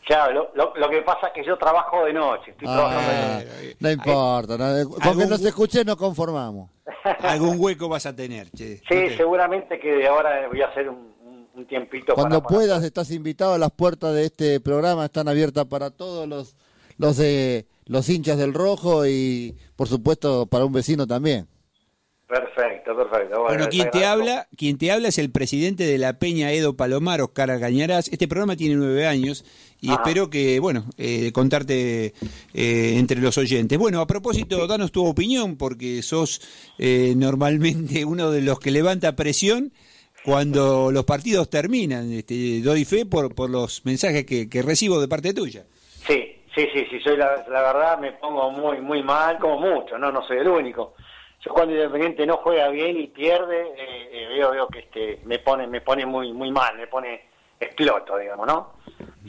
[0.07, 3.16] Claro, lo, lo, lo que pasa es que yo trabajo de noche, estoy trabajando de
[3.16, 3.76] Ah, noche.
[3.80, 6.70] no importa, no- con que nos escuche nos conformamos.
[7.20, 8.82] Algún hueco vas a tener, che.
[8.88, 11.14] Sí, seguramente que de ahora voy a hacer un,
[11.68, 15.90] tiempito Cuando para, para- puedas estás invitado, las puertas de este programa están abiertas para
[15.90, 16.57] todos los
[16.98, 21.48] los de los hinchas del rojo y por supuesto para un vecino también.
[22.26, 23.42] Perfecto, perfecto.
[23.42, 26.74] Bueno, Bueno, quien te habla, quien te habla es el presidente de la Peña Edo
[26.74, 28.09] Palomar, Oscar Algañarás.
[28.09, 29.44] Este programa tiene nueve años
[29.85, 29.97] y Ajá.
[30.03, 32.14] espero que, bueno, eh, contarte
[32.55, 33.78] eh, entre los oyentes.
[33.78, 36.41] Bueno, a propósito, danos tu opinión porque sos
[36.78, 39.72] eh, normalmente uno de los que levanta presión
[40.24, 42.11] cuando los partidos terminan.
[42.14, 45.66] Este, doy fe por, por los mensajes que, que recibo de parte tuya.
[46.07, 49.99] Sí, sí, sí, sí, soy la, la verdad me pongo muy, muy mal, como mucho,
[49.99, 50.95] no, no soy el único.
[51.45, 55.41] Yo cuando Independiente no juega bien y pierde, eh, eh, veo, veo que este, me
[55.41, 58.72] pone, me pone muy, muy mal, me pone exploto, digamos, ¿no?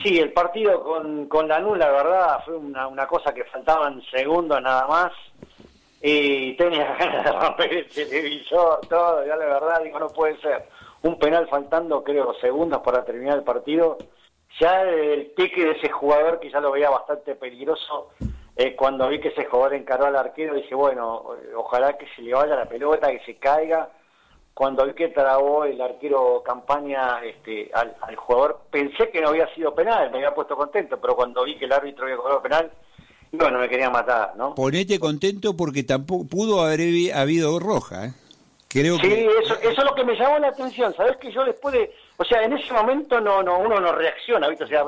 [0.03, 4.61] Sí, el partido con, con Lanús, la verdad, fue una, una cosa que faltaban segundos
[4.61, 5.13] nada más
[6.01, 10.67] y tenía ganas de romper el televisor, todo, ya la verdad, digo, no puede ser.
[11.01, 13.97] Un penal faltando, creo, segundos para terminar el partido.
[14.59, 18.11] Ya el pique de ese jugador, que ya lo veía bastante peligroso,
[18.77, 22.55] cuando vi que ese jugador encaró al arquero, dije, bueno, ojalá que se le vaya
[22.55, 23.89] la pelota, que se caiga.
[24.55, 29.53] Cuando vi que trabó el arquero campaña este, al, al jugador, pensé que no había
[29.53, 32.71] sido penal, me había puesto contento, pero cuando vi que el árbitro había cobrado penal,
[33.33, 34.55] bueno, me quería matar, ¿no?
[34.55, 38.05] Ponete contento porque tampoco pudo haber habi- habido roja.
[38.05, 38.13] ¿eh?
[38.69, 40.93] Creo Sí, que eso, eso es lo que me llamó la atención.
[40.95, 44.47] Sabes que yo después de, o sea, en ese momento no, no, uno no reacciona,
[44.47, 44.63] ¿viste?
[44.63, 44.85] O sea,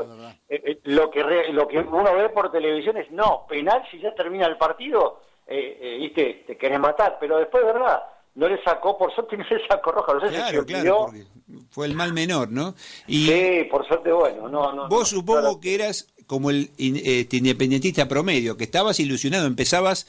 [0.48, 4.00] eh, eh, lo que re- lo que uno ve por televisión es no, penal si
[4.00, 8.02] ya termina el partido, eh, eh, viste, te querés matar, pero después, verdad,
[8.38, 11.26] no le sacó, por suerte no le sacó roja, no sé si Claro, porque
[11.72, 12.76] fue el mal menor, ¿no?
[13.08, 14.88] Y Sí, por suerte, bueno, no, no.
[14.88, 15.60] vos no, supongo claro.
[15.60, 20.06] que eras como el este, independentista promedio, que estabas ilusionado, empezabas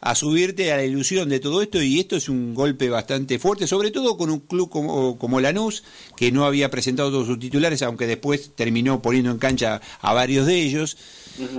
[0.00, 3.66] a subirte a la ilusión de todo esto y esto es un golpe bastante fuerte,
[3.66, 5.82] sobre todo con un club como, como Lanús,
[6.16, 10.46] que no había presentado todos sus titulares, aunque después terminó poniendo en cancha a varios
[10.46, 10.96] de ellos.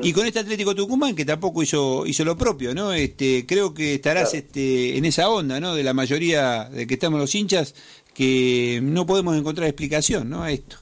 [0.02, 2.94] Y con este Atlético Tucumán, que tampoco hizo, hizo lo propio, ¿no?
[2.94, 4.46] Este, creo que estarás Claro.
[4.46, 5.76] este, en esa onda, ¿no?
[5.76, 7.74] De la mayoría de que estamos los hinchas,
[8.14, 10.44] que no podemos encontrar explicación, ¿no?
[10.44, 10.78] A esto.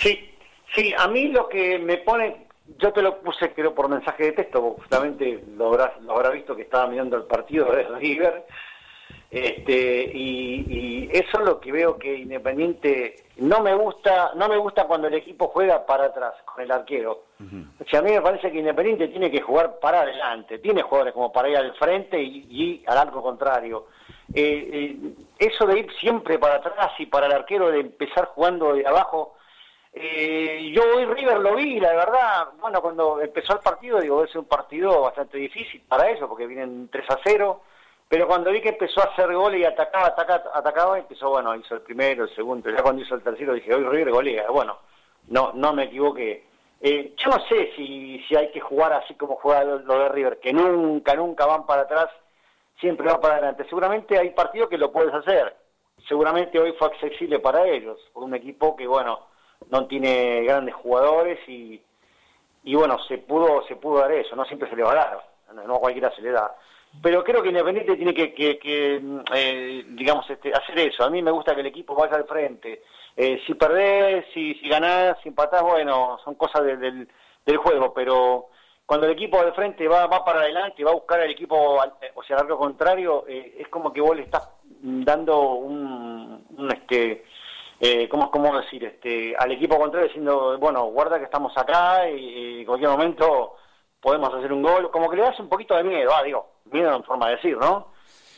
[0.00, 0.18] Sí,
[0.74, 2.46] sí, a mí lo que me pone,
[2.78, 6.54] yo te lo puse creo por mensaje de texto, justamente lo habrás, lo habrás visto
[6.54, 8.46] que estaba mirando el partido de River,
[9.30, 14.56] este, y, y eso es lo que veo que Independiente no me gusta, no me
[14.56, 17.24] gusta cuando el equipo juega para atrás con el arquero.
[17.38, 21.12] O sea, a mí me parece que Independiente tiene que jugar para adelante, tiene jugadores
[21.12, 23.86] como para ir al frente y, y al arco contrario.
[24.34, 24.96] Eh, eh,
[25.38, 29.36] eso de ir siempre para atrás y para el arquero de empezar jugando de abajo,
[29.92, 34.34] eh, yo hoy River lo vi, la verdad, bueno, cuando empezó el partido, digo, es
[34.34, 37.62] un partido bastante difícil para ellos, porque vienen 3 a 0,
[38.08, 41.74] pero cuando vi que empezó a hacer goles y atacaba, atacaba, atacaba, empezó, bueno, hizo
[41.74, 44.78] el primero, el segundo, ya cuando hizo el tercero dije, hoy River golea, bueno,
[45.28, 46.44] no, no me equivoqué.
[46.80, 50.38] Eh, yo no sé si, si hay que jugar así como juega lo, de River,
[50.38, 52.08] que nunca, nunca van para atrás,
[52.78, 53.64] siempre van para adelante.
[53.68, 55.56] Seguramente hay partidos que lo puedes hacer,
[56.06, 59.26] seguramente hoy fue accesible para ellos, por un equipo que, bueno,
[59.70, 61.82] no tiene grandes jugadores y,
[62.62, 65.35] y bueno, se pudo se pudo dar eso, no siempre se le va a dar,
[65.52, 66.54] no, a cualquiera se le da.
[67.02, 69.02] Pero creo que Independiente tiene que, que, que,
[69.34, 71.04] eh, digamos, este, hacer eso.
[71.04, 72.82] A mí me gusta que el equipo vaya al frente.
[73.16, 77.08] Eh, si perdés, si, si ganás, si empatás, bueno, son cosas del,
[77.44, 78.48] del, juego, pero
[78.84, 81.56] cuando el equipo del frente va, va para adelante y va a buscar al equipo,
[82.14, 84.48] o sea, al contrario, eh, es como que vos le estás
[84.82, 87.24] dando un, un este,
[87.80, 88.84] eh, ¿cómo, ¿cómo decir?
[88.84, 93.56] Este, al equipo contrario diciendo, bueno, guarda que estamos acá y, y en cualquier momento
[94.00, 96.94] podemos hacer un gol, como que le das un poquito de miedo, ah, digo, miedo
[96.94, 97.88] en forma de decir, ¿no?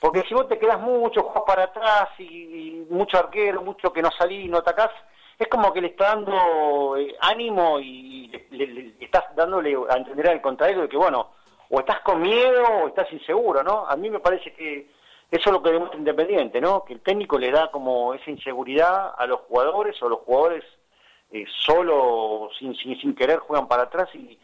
[0.01, 4.11] Porque si vos te quedás mucho, jugás para atrás y, mucho arquero, mucho que no
[4.17, 4.91] salís, no atacás,
[5.39, 9.97] es como que le está dando eh, ánimo y le, le- le estás dándole a
[9.97, 11.31] entender al contrario de que, bueno,
[11.71, 13.87] o estás con miedo o estás inseguro, ¿no?
[13.87, 14.91] A mí me parece que
[15.31, 16.85] eso es lo que demuestra Independiente, ¿no?
[16.85, 20.65] Que el técnico le da como esa inseguridad a los jugadores o los jugadores
[21.33, 24.39] eh, solo, sin, sin, sin querer, juegan para atrás y,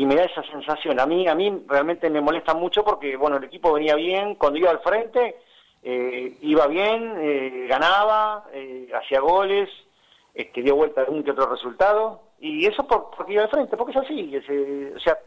[0.00, 0.98] y me da esa sensación.
[0.98, 4.58] A mí, a mí realmente me molesta mucho porque, bueno, el equipo venía bien, cuando
[4.58, 5.36] iba al frente,
[5.82, 9.68] eh, iba bien, eh, ganaba, eh, hacía goles,
[10.32, 13.90] este, dio vuelta algún que otro resultado, y eso por, porque iba al frente, porque
[13.90, 15.18] es así, es, eh, o sea,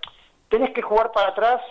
[0.50, 1.62] tenés que jugar para atrás,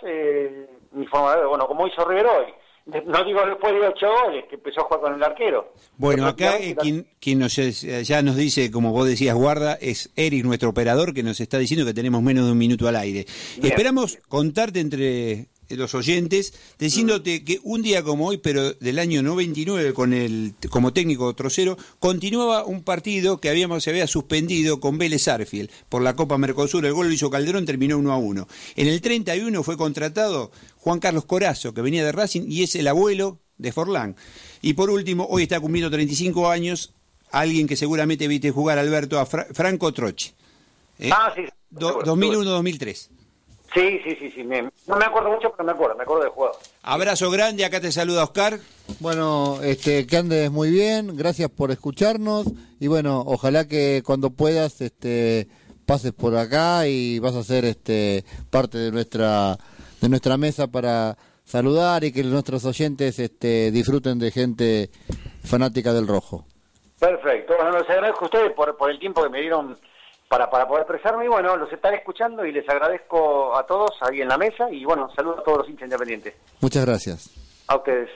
[0.92, 2.54] bueno, como hizo River hoy.
[2.86, 5.72] No digo después de ocho goles, que empezó a jugar con el arquero.
[5.98, 10.10] Bueno, acá eh, quien, quien nos, eh, ya nos dice, como vos decías, guarda, es
[10.16, 13.26] Eric, nuestro operador, que nos está diciendo que tenemos menos de un minuto al aire.
[13.62, 15.46] Esperamos contarte entre
[15.76, 20.92] los oyentes, diciéndote que un día como hoy, pero del año 99, con el, como
[20.92, 26.14] técnico trocero, continuaba un partido que habíamos, se había suspendido con Vélez Arfield por la
[26.16, 26.84] Copa Mercosur.
[26.86, 28.48] El gol lo hizo Calderón, terminó 1 a 1.
[28.76, 32.88] En el 31 fue contratado Juan Carlos Corazo, que venía de Racing y es el
[32.88, 34.16] abuelo de Forlán.
[34.60, 36.92] Y por último, hoy está cumpliendo 35 años
[37.30, 40.34] alguien que seguramente viste jugar, Alberto, a Fra- Franco Troche.
[40.98, 41.10] ¿Eh?
[41.12, 41.42] Ah, sí.
[41.70, 43.08] Do- 2001-2003.
[43.74, 44.42] Sí, sí, sí, sí.
[44.44, 46.56] me- no me acuerdo mucho, pero me acuerdo, me acuerdo del juego.
[46.82, 48.58] Abrazo grande, acá te saluda Oscar.
[49.00, 52.46] Bueno, este, que andes muy bien, gracias por escucharnos
[52.80, 55.48] y bueno, ojalá que cuando puedas, este,
[55.86, 59.56] pases por acá y vas a ser, este, parte de nuestra,
[60.00, 64.90] de nuestra mesa para saludar y que nuestros oyentes, este, disfruten de gente
[65.44, 66.44] fanática del rojo.
[66.98, 67.54] Perfecto.
[67.56, 69.76] Bueno, les agradezco a ustedes por, por el tiempo que me dieron
[70.32, 74.22] para, para poder expresarme y bueno, los estaré escuchando y les agradezco a todos ahí
[74.22, 76.34] en la mesa y bueno, saludos a todos los hinchas independientes.
[76.62, 77.30] Muchas gracias.
[77.66, 78.08] A ustedes.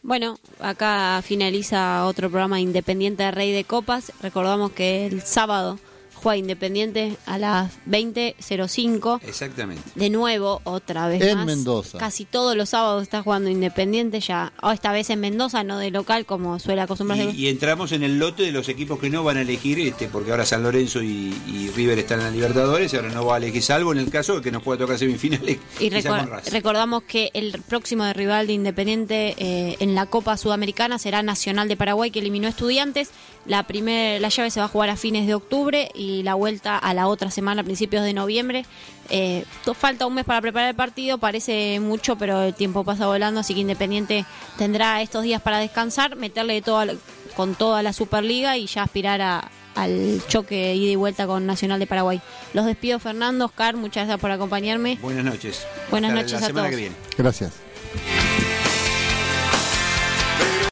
[0.00, 4.10] Bueno, acá finaliza otro programa Independiente de Rey de Copas.
[4.22, 5.78] Recordamos que el sábado
[6.18, 9.20] juega Independiente a las 20.05.
[9.26, 9.82] Exactamente.
[9.94, 11.46] De nuevo, otra vez En más.
[11.46, 11.98] Mendoza.
[11.98, 14.52] Casi todos los sábados está jugando Independiente ya.
[14.62, 17.30] oh, esta vez en Mendoza, no de local como suele acostumbrarse.
[17.32, 20.08] Y, y entramos en el lote de los equipos que no van a elegir, este,
[20.08, 23.38] porque ahora San Lorenzo y, y River están en la Libertadores, ahora no va a
[23.38, 25.58] elegir, salvo en el caso de que nos pueda tocar semifinales.
[25.80, 30.98] Y recor- recordamos que el próximo de rival de Independiente eh, en la Copa Sudamericana
[30.98, 33.10] será Nacional de Paraguay, que eliminó a Estudiantes.
[33.48, 36.78] La, primer, la llave se va a jugar a fines de octubre y la vuelta
[36.78, 38.64] a la otra semana, a principios de noviembre.
[39.10, 43.06] Eh, to- falta un mes para preparar el partido, parece mucho, pero el tiempo pasa
[43.06, 44.24] volando, así que Independiente
[44.58, 46.86] tendrá estos días para descansar, meterle toda,
[47.34, 51.78] con toda la Superliga y ya aspirar a, al choque ida y vuelta con Nacional
[51.80, 52.20] de Paraguay.
[52.52, 54.98] Los despido, Fernando, Oscar, muchas gracias por acompañarme.
[55.00, 55.66] Buenas noches.
[55.90, 56.70] Buenas Hasta noches la a semana todos.
[56.70, 56.96] que viene.
[57.16, 57.52] Gracias.